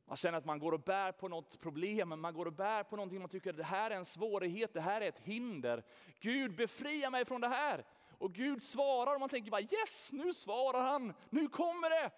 Man 0.05 0.17
känner 0.17 0.39
att 0.39 0.45
man 0.45 0.59
går 0.59 0.73
och 0.73 0.81
bär 0.81 1.13
på 1.13 1.29
något 1.29 1.61
problem, 1.61 2.21
man 2.21 2.35
går 2.35 2.47
och 2.47 2.53
bär 2.53 2.85
på 2.85 2.97
någonting 2.97 3.21
man 3.21 3.29
tycker 3.29 3.53
det 3.53 3.65
här 3.65 3.91
är 3.91 3.97
en 3.97 4.05
svårighet, 4.05 4.73
det 4.73 4.81
här 4.81 5.01
är 5.01 5.09
ett 5.09 5.19
hinder. 5.19 5.85
Gud 6.21 6.57
befria 6.57 7.11
mig 7.11 7.25
från 7.25 7.41
det 7.41 7.49
här. 7.49 7.85
Och 8.19 8.35
Gud 8.35 8.63
svarar 8.63 9.15
och 9.15 9.21
man 9.21 9.29
tänker 9.29 9.51
bara 9.51 9.61
yes, 9.61 10.13
nu 10.13 10.33
svarar 10.33 10.83
han, 10.83 11.15
nu 11.31 11.49
kommer 11.49 11.91
det. 11.91 12.11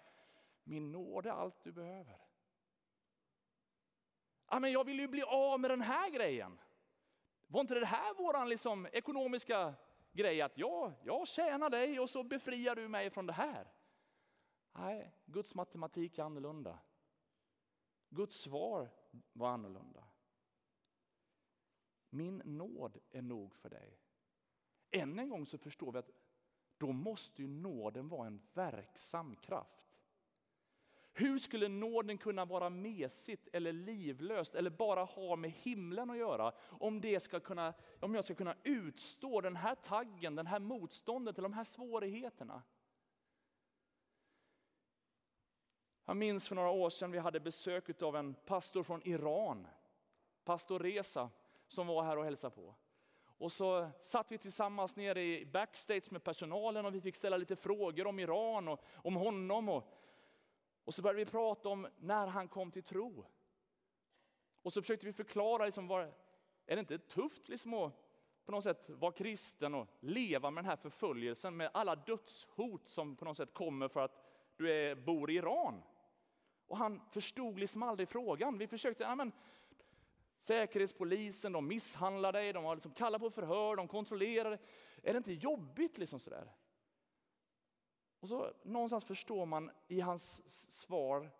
Min 0.63 0.91
nåd 0.91 1.25
är 1.25 1.31
allt 1.31 1.63
du 1.63 1.71
behöver. 1.71 2.22
Ja, 4.53 4.59
men 4.59 4.71
jag 4.71 4.83
vill 4.83 4.99
ju 4.99 5.07
bli 5.07 5.23
av 5.23 5.59
med 5.59 5.71
den 5.71 5.81
här 5.81 6.09
grejen. 6.09 6.59
Var 7.47 7.61
inte 7.61 7.73
det 7.73 7.85
här 7.85 8.13
vår 8.17 8.45
liksom, 8.45 8.87
ekonomiska 8.91 9.73
grej? 10.11 10.41
Att 10.41 10.57
ja, 10.57 10.93
jag 11.03 11.27
tjänar 11.27 11.69
dig 11.69 11.99
och 11.99 12.09
så 12.09 12.23
befriar 12.23 12.75
du 12.75 12.87
mig 12.87 13.09
från 13.09 13.25
det 13.25 13.33
här. 13.33 13.71
Nej, 14.71 15.11
Guds 15.25 15.55
matematik 15.55 16.17
är 16.17 16.23
annorlunda. 16.23 16.79
Guds 18.09 18.35
svar 18.35 18.89
var 19.31 19.49
annorlunda. 19.49 20.03
Min 22.09 22.41
nåd 22.45 22.97
är 23.11 23.21
nog 23.21 23.55
för 23.55 23.69
dig. 23.69 23.99
Än 24.91 25.19
en 25.19 25.29
gång 25.29 25.45
så 25.45 25.57
förstår 25.57 25.91
vi 25.91 25.99
att 25.99 26.11
då 26.77 26.91
måste 26.91 27.41
ju 27.41 27.47
nåden 27.47 28.09
vara 28.09 28.27
en 28.27 28.41
verksam 28.53 29.35
kraft. 29.35 29.82
Hur 31.15 31.39
skulle 31.39 31.67
nåden 31.67 32.17
kunna 32.17 32.45
vara 32.45 32.69
mesigt 32.69 33.47
eller 33.53 33.73
livlöst 33.73 34.55
eller 34.55 34.69
bara 34.69 35.03
ha 35.03 35.35
med 35.35 35.51
himlen 35.51 36.09
att 36.09 36.17
göra 36.17 36.53
om, 36.69 37.01
det 37.01 37.19
ska 37.19 37.39
kunna, 37.39 37.73
om 37.99 38.15
jag 38.15 38.25
ska 38.25 38.35
kunna 38.35 38.55
utstå 38.63 39.41
den 39.41 39.55
här 39.55 39.75
taggen, 39.75 40.35
den 40.35 40.47
här 40.47 40.59
motståndet 40.59 41.37
eller 41.37 41.49
de 41.49 41.53
här 41.53 41.63
svårigheterna? 41.63 42.63
Jag 46.05 46.17
minns 46.17 46.47
för 46.47 46.55
några 46.55 46.69
år 46.69 46.89
sedan 46.89 47.11
vi 47.11 47.19
hade 47.19 47.39
besök 47.39 48.01
av 48.01 48.15
en 48.15 48.33
pastor 48.33 48.83
från 48.83 49.07
Iran, 49.07 49.67
pastor 50.43 50.79
Reza, 50.79 51.29
som 51.67 51.87
var 51.87 52.03
här 52.03 52.17
och 52.17 52.25
hälsade 52.25 52.55
på. 52.55 52.75
Och 53.37 53.51
så 53.51 53.89
satt 54.01 54.31
vi 54.31 54.37
tillsammans 54.37 54.95
nere 54.95 55.23
i 55.23 55.45
backstage 55.45 56.11
med 56.11 56.23
personalen 56.23 56.85
och 56.85 56.95
vi 56.95 57.01
fick 57.01 57.15
ställa 57.15 57.37
lite 57.37 57.55
frågor 57.55 58.07
om 58.07 58.19
Iran 58.19 58.67
och 58.67 58.83
om 58.93 59.15
honom. 59.15 59.69
Och 59.69 59.87
och 60.83 60.93
så 60.93 61.01
började 61.01 61.25
vi 61.25 61.31
prata 61.31 61.69
om 61.69 61.87
när 61.99 62.27
han 62.27 62.47
kom 62.47 62.71
till 62.71 62.83
tro. 62.83 63.25
Och 64.61 64.73
så 64.73 64.81
försökte 64.81 65.05
vi 65.05 65.13
förklara, 65.13 65.65
liksom, 65.65 65.87
var, 65.87 66.01
är 66.65 66.75
det 66.75 66.79
inte 66.79 66.97
tufft 66.97 67.49
liksom 67.49 67.73
att 67.73 67.93
på 68.45 68.51
något 68.51 68.63
sätt 68.63 68.89
vara 68.89 69.11
kristen 69.11 69.73
och 69.75 69.87
leva 69.99 70.51
med 70.51 70.63
den 70.63 70.69
här 70.69 70.75
förföljelsen 70.75 71.57
med 71.57 71.69
alla 71.73 71.95
dödshot 71.95 72.87
som 72.87 73.15
på 73.15 73.25
något 73.25 73.37
sätt 73.37 73.53
kommer 73.53 73.87
för 73.87 73.99
att 73.99 74.23
du 74.57 74.71
är, 74.71 74.95
bor 74.95 75.31
i 75.31 75.35
Iran? 75.35 75.83
Och 76.67 76.77
han 76.77 77.01
förstod 77.11 77.59
liksom 77.59 77.83
aldrig 77.83 78.09
frågan. 78.09 78.57
Vi 78.57 78.67
försökte, 78.67 79.03
ja, 79.03 79.15
men, 79.15 79.31
Säkerhetspolisen, 80.41 81.51
de 81.51 81.67
misshandlar 81.67 82.33
dig, 82.33 82.53
de 82.53 82.63
har 82.63 82.75
liksom 82.75 82.91
kallat 82.93 83.21
på 83.21 83.29
förhör, 83.29 83.75
de 83.75 83.87
kontrollerar. 83.87 84.49
dig. 84.49 84.59
Är 85.03 85.13
det 85.13 85.17
inte 85.17 85.33
jobbigt 85.33 85.97
liksom 85.97 86.19
sådär? 86.19 86.51
Och 88.23 88.29
så 88.29 88.53
någonstans 88.63 89.05
förstår 89.05 89.45
man 89.45 89.71
i 89.87 89.99
hans 89.99 90.41
svar 90.71 91.31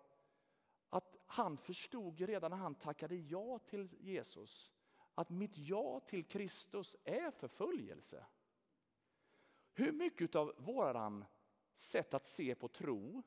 att 0.89 1.17
han 1.25 1.57
förstod 1.57 2.21
redan 2.21 2.51
när 2.51 2.57
han 2.57 2.75
tackade 2.75 3.15
ja 3.15 3.59
till 3.59 3.89
Jesus 3.99 4.71
att 5.15 5.29
mitt 5.29 5.57
ja 5.57 5.99
till 5.99 6.25
Kristus 6.25 6.95
är 7.03 7.31
förföljelse. 7.31 8.25
Hur 9.73 9.91
mycket 9.91 10.35
av 10.35 10.53
våran 10.57 11.25
sätt 11.75 12.13
att 12.13 12.27
se 12.27 12.55
på 12.55 12.67
tro 12.67 13.23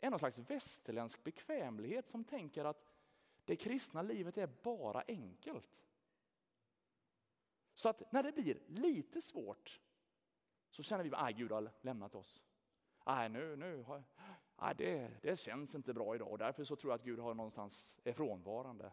är 0.00 0.10
någon 0.10 0.18
slags 0.18 0.38
västerländsk 0.38 1.24
bekvämlighet 1.24 2.06
som 2.06 2.24
tänker 2.24 2.64
att 2.64 2.92
det 3.44 3.56
kristna 3.56 4.02
livet 4.02 4.38
är 4.38 4.50
bara 4.62 5.04
enkelt. 5.08 5.84
Så 7.74 7.88
att 7.88 8.12
när 8.12 8.22
det 8.22 8.32
blir 8.32 8.62
lite 8.66 9.22
svårt 9.22 9.80
så 10.72 10.82
känner 10.82 11.04
vi 11.04 11.10
att 11.14 11.36
Gud 11.36 11.52
har 11.52 11.70
lämnat 11.80 12.14
oss. 12.14 12.42
Nej, 13.06 13.28
nu, 13.28 13.56
nu 13.56 13.82
har, 13.82 14.04
nej, 14.60 14.74
det, 14.78 15.10
det 15.22 15.36
känns 15.36 15.74
inte 15.74 15.94
bra 15.94 16.14
idag 16.14 16.30
och 16.30 16.38
därför 16.38 16.64
så 16.64 16.76
tror 16.76 16.92
jag 16.92 16.98
att 16.98 17.04
Gud 17.04 17.18
har 17.18 17.34
någonstans 17.34 18.00
är 18.04 18.12
frånvarande. 18.12 18.92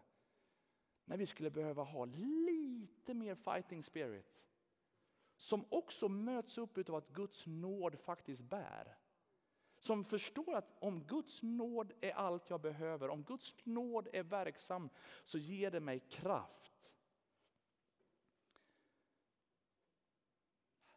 När 1.04 1.16
vi 1.16 1.26
skulle 1.26 1.50
behöva 1.50 1.82
ha 1.82 2.04
lite 2.04 3.14
mer 3.14 3.34
fighting 3.34 3.82
spirit 3.82 4.44
som 5.36 5.64
också 5.68 6.08
möts 6.08 6.58
upp 6.58 6.88
av 6.88 6.94
att 6.94 7.08
Guds 7.08 7.46
nåd 7.46 7.98
faktiskt 7.98 8.42
bär. 8.42 8.96
Som 9.78 10.04
förstår 10.04 10.54
att 10.54 10.76
om 10.78 11.04
Guds 11.04 11.42
nåd 11.42 11.92
är 12.00 12.12
allt 12.12 12.50
jag 12.50 12.60
behöver, 12.60 13.08
om 13.08 13.22
Guds 13.22 13.56
nåd 13.64 14.08
är 14.12 14.22
verksam 14.22 14.90
så 15.24 15.38
ger 15.38 15.70
det 15.70 15.80
mig 15.80 16.00
kraft 16.00 16.89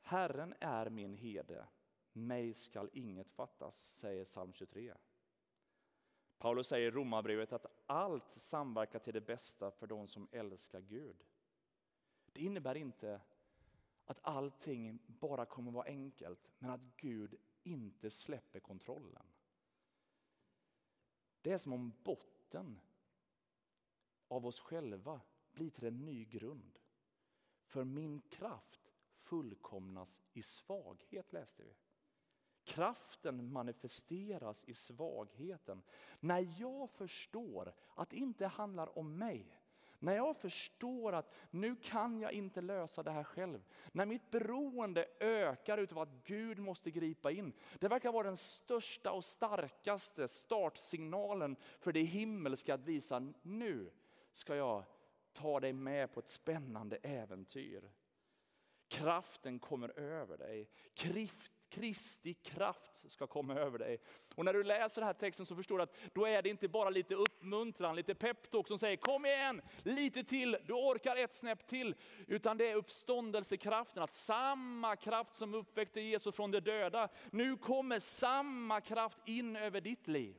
Herren 0.03 0.53
är 0.59 0.89
min 0.89 1.13
herde, 1.13 1.67
mig 2.13 2.53
skall 2.53 2.89
inget 2.93 3.31
fattas, 3.31 3.91
säger 3.93 4.25
psalm 4.25 4.53
23. 4.53 4.93
Paulus 6.37 6.67
säger 6.67 6.87
i 6.87 6.91
Romarbrevet 6.91 7.53
att 7.53 7.65
allt 7.85 8.31
samverkar 8.31 8.99
till 8.99 9.13
det 9.13 9.21
bästa 9.21 9.71
för 9.71 9.87
de 9.87 10.07
som 10.07 10.27
älskar 10.31 10.81
Gud. 10.81 11.23
Det 12.25 12.41
innebär 12.41 12.75
inte 12.75 13.21
att 14.05 14.19
allting 14.21 14.99
bara 15.07 15.45
kommer 15.45 15.71
vara 15.71 15.85
enkelt, 15.85 16.51
men 16.57 16.69
att 16.69 16.97
Gud 16.97 17.35
inte 17.63 18.09
släpper 18.09 18.59
kontrollen. 18.59 19.25
Det 21.41 21.51
är 21.51 21.57
som 21.57 21.73
om 21.73 21.93
botten 22.03 22.79
av 24.27 24.45
oss 24.45 24.59
själva 24.59 25.21
blir 25.51 25.69
till 25.69 25.85
en 25.85 26.05
ny 26.05 26.25
grund. 26.25 26.79
För 27.63 27.83
min 27.83 28.21
kraft 28.21 28.83
fullkomnas 29.23 30.21
i 30.33 30.43
svaghet, 30.43 31.33
läste 31.33 31.63
vi. 31.63 31.73
Kraften 32.63 33.51
manifesteras 33.51 34.63
i 34.67 34.73
svagheten. 34.73 35.83
När 36.19 36.59
jag 36.59 36.89
förstår 36.89 37.73
att 37.95 38.09
det 38.09 38.17
inte 38.17 38.47
handlar 38.47 38.97
om 38.97 39.17
mig, 39.17 39.59
när 40.03 40.15
jag 40.15 40.38
förstår 40.38 41.13
att 41.13 41.33
nu 41.51 41.75
kan 41.75 42.19
jag 42.19 42.31
inte 42.31 42.62
lösa 42.62 43.03
det 43.03 43.12
här 43.12 43.23
själv. 43.23 43.63
När 43.91 44.05
mitt 44.05 44.31
beroende 44.31 45.07
ökar 45.19 45.77
utav 45.77 45.99
att 45.99 46.23
Gud 46.23 46.59
måste 46.59 46.91
gripa 46.91 47.31
in. 47.31 47.53
Det 47.79 47.88
verkar 47.88 48.12
vara 48.12 48.27
den 48.27 48.38
största 48.38 49.12
och 49.12 49.23
starkaste 49.23 50.27
startsignalen 50.27 51.55
för 51.79 51.91
det 51.91 52.03
himmelska 52.03 52.73
att 52.73 52.83
visa 52.83 53.33
nu 53.41 53.91
ska 54.31 54.55
jag 54.55 54.83
ta 55.33 55.59
dig 55.59 55.73
med 55.73 56.13
på 56.13 56.19
ett 56.19 56.27
spännande 56.27 56.97
äventyr. 57.03 57.91
Kraften 58.93 59.60
kommer 59.60 59.99
över 59.99 60.38
dig. 60.38 60.69
Kristi 61.69 62.33
kraft 62.33 63.12
ska 63.12 63.27
komma 63.27 63.56
över 63.56 63.79
dig. 63.79 63.98
Och 64.35 64.46
när 64.46 64.54
du 64.54 64.63
läser 64.63 65.02
den 65.02 65.08
här 65.08 65.13
texten 65.13 65.46
så 65.46 65.56
förstår 65.56 65.77
du 65.77 65.83
att 65.83 65.96
då 66.13 66.25
är 66.25 66.41
det 66.41 66.50
inte 66.50 66.67
bara 66.67 66.89
lite 66.89 67.15
uppmuntran, 67.15 67.96
lite 67.96 68.15
peptalk 68.15 68.67
som 68.67 68.79
säger 68.79 68.98
kom 68.98 69.25
igen, 69.25 69.62
lite 69.83 70.23
till, 70.23 70.58
du 70.65 70.73
orkar 70.73 71.15
ett 71.15 71.33
snäpp 71.33 71.67
till. 71.67 71.96
Utan 72.27 72.58
det 72.58 72.71
är 72.71 72.75
uppståndelsekraften, 72.75 74.04
att 74.04 74.13
samma 74.13 74.96
kraft 74.96 75.35
som 75.35 75.54
uppväckte 75.54 76.02
Jesus 76.02 76.35
från 76.35 76.52
de 76.52 76.60
döda, 76.60 77.10
nu 77.31 77.58
kommer 77.58 78.00
samma 78.00 78.81
kraft 78.81 79.17
in 79.25 79.56
över 79.56 79.81
ditt 79.81 80.08
liv. 80.08 80.35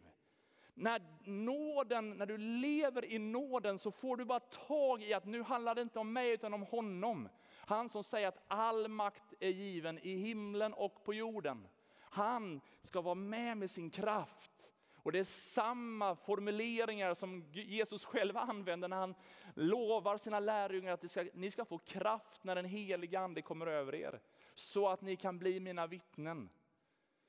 När, 0.75 1.03
nåden, 1.25 2.11
när 2.11 2.27
du 2.27 2.39
lever 2.39 3.05
i 3.05 3.19
nåden 3.19 3.79
så 3.79 3.91
får 3.91 4.17
du 4.17 4.25
bara 4.25 4.41
tag 4.41 5.03
i 5.03 5.15
att 5.15 5.25
nu 5.25 5.43
handlar 5.43 5.75
det 5.75 5.83
inte 5.83 5.99
om 5.99 6.13
mig 6.13 6.31
utan 6.31 6.55
om 6.55 6.63
honom. 6.63 7.29
Han 7.67 7.89
som 7.89 8.05
säger 8.05 8.29
att 8.29 8.45
all 8.49 8.89
makt 8.89 9.35
är 9.41 9.51
given 9.51 9.99
i 9.99 10.17
himlen 10.17 10.75
och 10.75 11.05
på 11.05 11.15
jorden. 11.15 11.69
Han 12.01 12.61
ska 12.83 13.01
vara 13.01 13.15
med 13.15 13.57
med 13.57 13.71
sin 13.71 13.91
kraft. 13.91 14.73
Och 14.97 15.13
det 15.13 15.19
är 15.19 15.25
samma 15.25 16.17
formuleringar 16.17 17.15
som 17.15 17.45
Jesus 17.53 18.05
själv 18.05 18.37
använder 18.37 18.89
när 18.89 18.97
han 18.97 19.15
lovar 19.55 20.19
sina 20.19 20.41
lärjungar 20.41 20.93
att 20.93 21.11
ska, 21.11 21.27
ni 21.35 21.51
ska 21.51 21.65
få 21.65 21.79
kraft 21.79 22.45
när 22.45 22.55
den 22.55 22.65
heliga 22.65 23.21
ande 23.21 23.43
kommer 23.43 23.67
över 23.67 23.95
er. 23.95 24.21
Så 24.55 24.89
att 24.89 25.01
ni 25.01 25.17
kan 25.17 25.39
bli 25.39 25.61
mina 25.61 25.87
vittnen. 25.87 26.49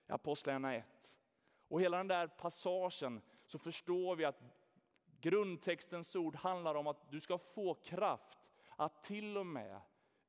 Apostlagärningarna 0.07 0.75
1. 0.75 1.15
Och 1.67 1.81
hela 1.81 1.97
den 1.97 2.07
där 2.07 2.27
passagen 2.27 3.21
så 3.45 3.59
förstår 3.59 4.15
vi 4.15 4.25
att 4.25 4.41
grundtextens 5.21 6.15
ord 6.15 6.35
handlar 6.35 6.75
om 6.75 6.87
att 6.87 7.11
du 7.11 7.19
ska 7.19 7.37
få 7.37 7.73
kraft 7.73 8.37
att 8.75 9.03
till 9.03 9.37
och 9.37 9.45
med 9.45 9.81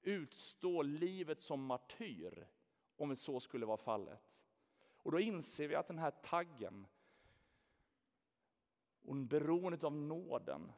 utstå 0.06 0.82
livet 0.82 1.40
som 1.40 1.64
martyr, 1.64 2.46
om 2.96 3.16
så 3.16 3.40
skulle 3.40 3.66
vara 3.66 3.76
fallet. 3.76 4.20
Och 4.96 5.12
då 5.12 5.20
inser 5.20 5.68
vi 5.68 5.74
att 5.74 5.88
den 5.88 5.98
här 5.98 6.10
taggen 6.10 6.86
och 9.02 9.16
beroendet 9.16 9.84
av 9.84 9.92
nåden 9.92 10.72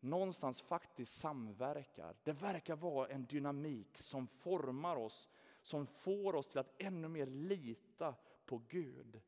någonstans 0.00 0.60
faktiskt 0.60 1.20
samverkar. 1.20 2.16
Det 2.22 2.32
verkar 2.32 2.76
vara 2.76 3.08
en 3.08 3.26
dynamik 3.26 3.98
som 3.98 4.26
formar 4.26 4.96
oss, 4.96 5.28
som 5.60 5.86
får 5.86 6.34
oss 6.34 6.48
till 6.48 6.58
att 6.58 6.74
ännu 6.78 7.08
mer 7.08 7.26
lita 7.26 8.14
på 8.46 8.62
Gud. 8.68 9.20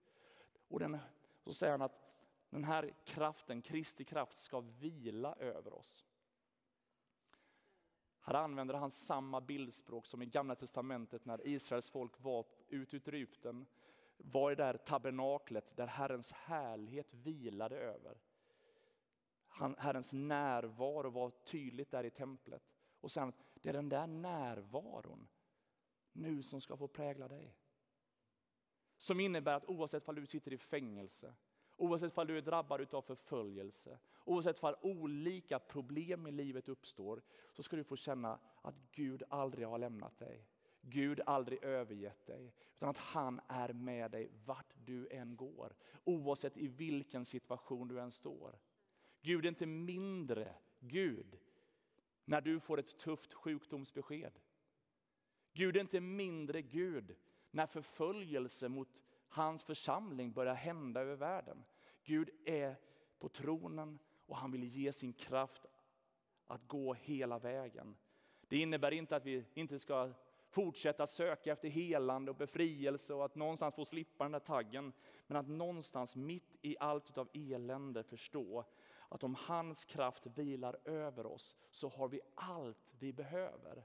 Och 0.68 0.78
den, 0.78 0.98
så 1.44 1.52
säger 1.52 1.70
han 1.72 1.82
att 1.82 2.10
den 2.50 2.64
här 2.64 2.94
kraften, 3.04 3.62
Kristi 3.62 4.04
kraft, 4.04 4.38
ska 4.38 4.60
vila 4.60 5.34
över 5.34 5.72
oss. 5.72 6.06
Här 8.20 8.34
använder 8.34 8.74
han 8.74 8.90
samma 8.90 9.40
bildspråk 9.40 10.06
som 10.06 10.22
i 10.22 10.26
Gamla 10.26 10.54
Testamentet 10.54 11.24
när 11.24 11.46
Israels 11.46 11.90
folk 11.90 12.20
var 12.20 12.46
ut 12.68 12.94
ur 12.94 13.14
Egypten, 13.14 13.66
var 14.16 14.52
i 14.52 14.54
det 14.54 14.62
där 14.62 14.76
tabernaklet 14.76 15.76
där 15.76 15.86
Herrens 15.86 16.32
härlighet 16.32 17.14
vilade 17.14 17.76
över. 17.76 18.20
Han, 19.46 19.74
Herrens 19.78 20.12
närvaro 20.12 21.10
var 21.10 21.30
tydligt 21.30 21.90
där 21.90 22.04
i 22.04 22.10
templet. 22.10 22.62
Och 23.00 23.10
sen, 23.10 23.32
det 23.54 23.68
är 23.68 23.72
den 23.72 23.88
där 23.88 24.06
närvaron 24.06 25.28
nu 26.12 26.42
som 26.42 26.60
ska 26.60 26.76
få 26.76 26.88
prägla 26.88 27.28
dig. 27.28 27.56
Som 28.96 29.20
innebär 29.20 29.54
att 29.54 29.64
oavsett 29.64 30.08
om 30.08 30.14
du 30.14 30.26
sitter 30.26 30.52
i 30.52 30.58
fängelse, 30.58 31.34
oavsett 31.80 32.18
om 32.18 32.26
du 32.26 32.38
är 32.38 32.42
drabbad 32.42 32.94
av 32.94 33.02
förföljelse, 33.02 33.98
oavsett 34.24 34.64
om 34.64 34.74
olika 34.82 35.58
problem 35.58 36.26
i 36.26 36.30
livet 36.30 36.68
uppstår, 36.68 37.22
så 37.52 37.62
ska 37.62 37.76
du 37.76 37.84
få 37.84 37.96
känna 37.96 38.38
att 38.62 38.74
Gud 38.92 39.22
aldrig 39.28 39.66
har 39.66 39.78
lämnat 39.78 40.18
dig. 40.18 40.46
Gud 40.80 41.20
aldrig 41.26 41.62
övergett 41.62 42.26
dig, 42.26 42.54
utan 42.76 42.88
att 42.88 42.98
han 42.98 43.40
är 43.48 43.72
med 43.72 44.10
dig 44.10 44.30
vart 44.44 44.74
du 44.84 45.08
än 45.08 45.36
går. 45.36 45.74
Oavsett 46.04 46.56
i 46.56 46.68
vilken 46.68 47.24
situation 47.24 47.88
du 47.88 48.00
än 48.00 48.10
står. 48.10 48.58
Gud 49.22 49.44
är 49.44 49.48
inte 49.48 49.66
mindre 49.66 50.54
Gud 50.80 51.38
när 52.24 52.40
du 52.40 52.60
får 52.60 52.78
ett 52.78 52.98
tufft 52.98 53.34
sjukdomsbesked. 53.34 54.32
Gud 55.52 55.76
är 55.76 55.80
inte 55.80 56.00
mindre 56.00 56.62
Gud 56.62 57.16
när 57.50 57.66
förföljelse 57.66 58.68
mot 58.68 59.02
hans 59.28 59.64
församling 59.64 60.32
börjar 60.32 60.54
hända 60.54 61.00
över 61.00 61.16
världen. 61.16 61.64
Gud 62.04 62.30
är 62.44 62.76
på 63.18 63.28
tronen 63.28 63.98
och 64.26 64.36
han 64.36 64.50
vill 64.50 64.64
ge 64.64 64.92
sin 64.92 65.12
kraft 65.12 65.66
att 66.46 66.68
gå 66.68 66.94
hela 66.94 67.38
vägen. 67.38 67.96
Det 68.48 68.56
innebär 68.56 68.90
inte 68.90 69.16
att 69.16 69.26
vi 69.26 69.44
inte 69.54 69.78
ska 69.78 70.12
fortsätta 70.48 71.06
söka 71.06 71.52
efter 71.52 71.68
helande 71.68 72.30
och 72.30 72.36
befrielse 72.36 73.14
och 73.14 73.24
att 73.24 73.34
någonstans 73.34 73.74
få 73.74 73.84
slippa 73.84 74.24
den 74.24 74.32
där 74.32 74.38
taggen. 74.38 74.92
Men 75.26 75.36
att 75.36 75.48
någonstans 75.48 76.16
mitt 76.16 76.56
i 76.62 76.76
allt 76.80 77.18
av 77.18 77.28
elände 77.32 78.02
förstå 78.02 78.64
att 79.08 79.24
om 79.24 79.34
hans 79.34 79.84
kraft 79.84 80.26
vilar 80.26 80.78
över 80.84 81.26
oss 81.26 81.56
så 81.70 81.88
har 81.88 82.08
vi 82.08 82.20
allt 82.34 82.94
vi 82.98 83.12
behöver. 83.12 83.84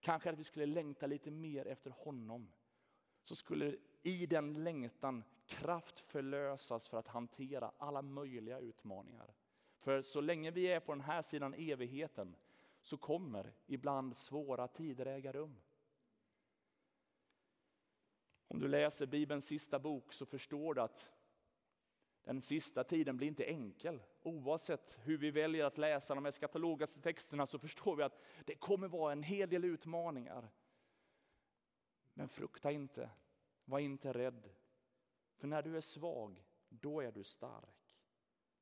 Kanske 0.00 0.30
att 0.30 0.38
vi 0.38 0.44
skulle 0.44 0.66
längta 0.66 1.06
lite 1.06 1.30
mer 1.30 1.66
efter 1.66 1.90
honom. 1.90 2.52
Så 3.22 3.34
skulle 3.34 3.76
i 4.06 4.26
den 4.26 4.64
längtan 4.64 5.24
kraft 5.46 6.00
förlösas 6.00 6.88
för 6.88 6.98
att 6.98 7.08
hantera 7.08 7.72
alla 7.78 8.02
möjliga 8.02 8.58
utmaningar. 8.58 9.34
För 9.78 10.02
så 10.02 10.20
länge 10.20 10.50
vi 10.50 10.66
är 10.66 10.80
på 10.80 10.92
den 10.92 11.00
här 11.00 11.22
sidan 11.22 11.54
evigheten 11.54 12.36
så 12.80 12.96
kommer 12.96 13.52
ibland 13.66 14.16
svåra 14.16 14.68
tider 14.68 15.06
äga 15.06 15.32
rum. 15.32 15.56
Om 18.48 18.60
du 18.60 18.68
läser 18.68 19.06
Bibelns 19.06 19.46
sista 19.46 19.78
bok 19.78 20.12
så 20.12 20.26
förstår 20.26 20.74
du 20.74 20.80
att 20.80 21.08
den 22.24 22.42
sista 22.42 22.84
tiden 22.84 23.16
blir 23.16 23.28
inte 23.28 23.44
enkel. 23.44 24.02
Oavsett 24.22 24.98
hur 25.02 25.18
vi 25.18 25.30
väljer 25.30 25.64
att 25.64 25.78
läsa 25.78 26.14
de 26.14 26.26
eskatologiska 26.26 27.00
texterna 27.00 27.46
så 27.46 27.58
förstår 27.58 27.96
vi 27.96 28.02
att 28.02 28.22
det 28.44 28.54
kommer 28.54 28.88
vara 28.88 29.12
en 29.12 29.22
hel 29.22 29.48
del 29.48 29.64
utmaningar. 29.64 30.50
Men 32.14 32.28
frukta 32.28 32.70
inte, 32.70 33.10
var 33.66 33.78
inte 33.78 34.12
rädd. 34.12 34.48
För 35.36 35.48
när 35.48 35.62
du 35.62 35.76
är 35.76 35.80
svag, 35.80 36.44
då 36.68 37.00
är 37.00 37.12
du 37.12 37.24
stark. 37.24 37.96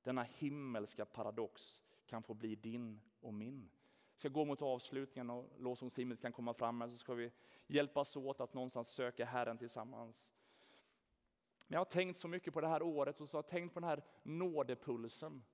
Denna 0.02 0.22
himmelska 0.22 1.04
paradox 1.04 1.82
kan 2.06 2.22
få 2.22 2.34
bli 2.34 2.54
din 2.54 3.00
och 3.20 3.34
min. 3.34 3.70
Jag 4.10 4.18
ska 4.18 4.28
gå 4.28 4.44
mot 4.44 4.62
avslutningen 4.62 5.30
och 5.30 5.50
lovsångsteamet 5.58 6.20
kan 6.20 6.32
komma 6.32 6.54
fram 6.54 6.80
här 6.80 6.88
så 6.88 6.96
ska 6.96 7.14
vi 7.14 7.32
hjälpas 7.66 8.16
åt 8.16 8.40
att 8.40 8.54
någonstans 8.54 8.88
söka 8.88 9.24
Herren 9.24 9.58
tillsammans. 9.58 10.32
Men 11.66 11.74
jag 11.74 11.80
har 11.80 11.84
tänkt 11.84 12.18
så 12.18 12.28
mycket 12.28 12.54
på 12.54 12.60
det 12.60 12.68
här 12.68 12.82
året 12.82 13.20
och 13.20 13.28
så 13.28 13.36
har 13.36 13.42
jag 13.42 13.50
tänkt 13.50 13.74
på 13.74 13.80
den 13.80 13.88
här 13.88 14.02
nådepulsen. 14.22 15.44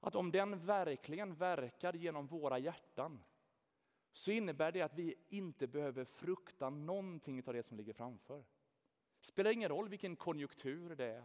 Att 0.00 0.14
om 0.14 0.30
den 0.30 0.66
verkligen 0.66 1.34
verkar 1.34 1.92
genom 1.92 2.26
våra 2.26 2.58
hjärtan 2.58 3.24
så 4.14 4.30
innebär 4.30 4.72
det 4.72 4.82
att 4.82 4.94
vi 4.94 5.14
inte 5.28 5.66
behöver 5.66 6.04
frukta 6.04 6.70
någonting 6.70 7.42
av 7.46 7.54
det 7.54 7.62
som 7.62 7.76
ligger 7.76 7.92
framför. 7.92 8.44
Spelar 9.20 9.50
ingen 9.50 9.68
roll 9.68 9.88
vilken 9.88 10.16
konjunktur 10.16 10.96
det 10.96 11.04
är. 11.04 11.24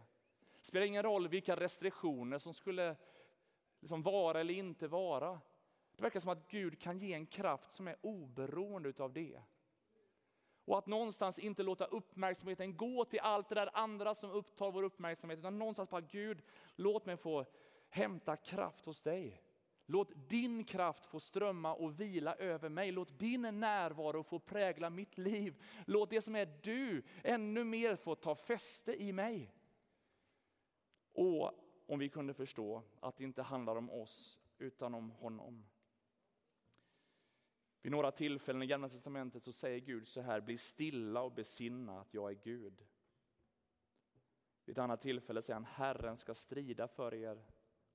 Spelar 0.60 0.86
ingen 0.86 1.02
roll 1.02 1.28
vilka 1.28 1.56
restriktioner 1.56 2.38
som 2.38 2.54
skulle 2.54 2.96
liksom 3.80 4.02
vara 4.02 4.40
eller 4.40 4.54
inte 4.54 4.88
vara. 4.88 5.40
Det 5.96 6.02
verkar 6.02 6.20
som 6.20 6.30
att 6.30 6.48
Gud 6.48 6.80
kan 6.80 6.98
ge 6.98 7.12
en 7.12 7.26
kraft 7.26 7.70
som 7.70 7.88
är 7.88 7.96
oberoende 8.00 8.92
av 8.98 9.12
det. 9.12 9.40
Och 10.64 10.78
att 10.78 10.86
någonstans 10.86 11.38
inte 11.38 11.62
låta 11.62 11.84
uppmärksamheten 11.84 12.76
gå 12.76 13.04
till 13.04 13.20
allt 13.20 13.48
det 13.48 13.54
där 13.54 13.70
andra 13.72 14.14
som 14.14 14.30
upptar 14.30 14.70
vår 14.70 14.82
uppmärksamhet. 14.82 15.38
Utan 15.38 15.58
någonstans 15.58 15.90
bara 15.90 16.00
Gud, 16.00 16.42
låt 16.74 17.06
mig 17.06 17.16
få 17.16 17.46
hämta 17.88 18.36
kraft 18.36 18.84
hos 18.84 19.02
dig. 19.02 19.42
Låt 19.90 20.28
din 20.28 20.64
kraft 20.64 21.06
få 21.06 21.20
strömma 21.20 21.74
och 21.74 22.00
vila 22.00 22.34
över 22.34 22.68
mig. 22.68 22.92
Låt 22.92 23.18
din 23.18 23.42
närvaro 23.42 24.22
få 24.22 24.38
prägla 24.38 24.90
mitt 24.90 25.18
liv. 25.18 25.62
Låt 25.86 26.10
det 26.10 26.22
som 26.22 26.36
är 26.36 26.46
du 26.62 27.02
ännu 27.24 27.64
mer 27.64 27.96
få 27.96 28.14
ta 28.14 28.34
fäste 28.34 29.02
i 29.02 29.12
mig. 29.12 29.54
Och 31.12 31.52
om 31.86 31.98
vi 31.98 32.08
kunde 32.08 32.34
förstå 32.34 32.82
att 33.00 33.16
det 33.16 33.24
inte 33.24 33.42
handlar 33.42 33.76
om 33.76 33.90
oss 33.90 34.40
utan 34.58 34.94
om 34.94 35.10
honom. 35.10 35.66
Vid 37.82 37.92
några 37.92 38.10
tillfällen 38.10 38.62
i 38.62 38.66
Gamla 38.66 38.88
Testamentet 38.88 39.42
så 39.42 39.52
säger 39.52 39.80
Gud 39.80 40.08
så 40.08 40.20
här, 40.20 40.40
bli 40.40 40.58
stilla 40.58 41.22
och 41.22 41.32
besinna 41.32 42.00
att 42.00 42.14
jag 42.14 42.30
är 42.30 42.38
Gud. 42.42 42.86
Vid 44.64 44.78
ett 44.78 44.82
annat 44.82 45.02
tillfälle 45.02 45.42
säger 45.42 45.54
han, 45.54 45.64
Herren 45.64 46.16
ska 46.16 46.34
strida 46.34 46.88
för 46.88 47.14
er 47.14 47.44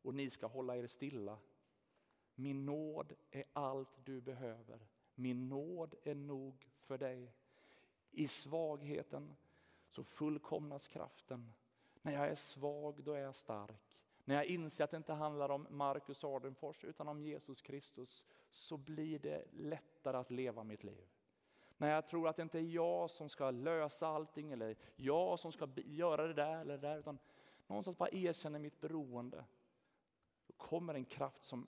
och 0.02 0.14
ni 0.14 0.30
ska 0.30 0.48
hålla 0.48 0.78
er 0.78 0.88
stilla. 0.88 1.40
Min 2.36 2.66
nåd 2.66 3.14
är 3.32 3.44
allt 3.54 4.06
du 4.06 4.22
behöver. 4.22 4.88
Min 5.16 5.50
nåd 5.50 5.96
är 6.04 6.16
nog 6.16 6.70
för 6.80 6.98
dig. 6.98 7.34
I 8.12 8.28
svagheten 8.28 9.36
så 9.90 10.04
fullkomnas 10.04 10.88
kraften. 10.88 11.54
När 12.02 12.14
jag 12.14 12.28
är 12.28 12.36
svag, 12.36 13.04
då 13.04 13.14
är 13.14 13.20
jag 13.20 13.36
stark. 13.36 14.00
När 14.26 14.36
jag 14.36 14.46
inser 14.46 14.84
att 14.84 14.92
det 14.92 14.98
inte 14.98 15.14
handlar 15.14 15.50
om 15.50 15.68
Marcus 15.70 16.24
Ardenfors 16.24 16.84
utan 16.84 17.08
om 17.08 17.22
Jesus 17.22 17.62
Kristus 17.62 18.26
så 18.50 18.78
blir 18.78 19.20
det 19.20 19.46
lättare 19.52 20.18
att 20.18 20.32
leva 20.32 20.64
mitt 20.64 20.84
liv. 20.84 21.08
När 21.78 21.90
jag 21.90 22.08
tror 22.08 22.28
att 22.28 22.36
det 22.36 22.42
inte 22.42 22.60
är 22.60 22.64
jag 22.64 23.10
som 23.10 23.30
ska 23.30 23.52
lösa 23.52 24.08
allting 24.08 24.52
eller 24.52 24.76
jag 24.96 25.40
som 25.40 25.52
ska 25.52 25.68
göra 25.76 26.28
det 26.28 26.34
där 26.34 26.62
eller 26.62 26.78
det 26.78 26.88
där, 26.88 26.98
utan 26.98 27.20
någonstans 27.68 27.98
bara 27.98 28.10
erkänner 28.10 28.60
mitt 28.60 28.82
beroende. 28.82 29.46
Då 30.48 30.54
kommer 30.54 30.94
en 30.94 31.06
kraft 31.06 31.44
som 31.44 31.68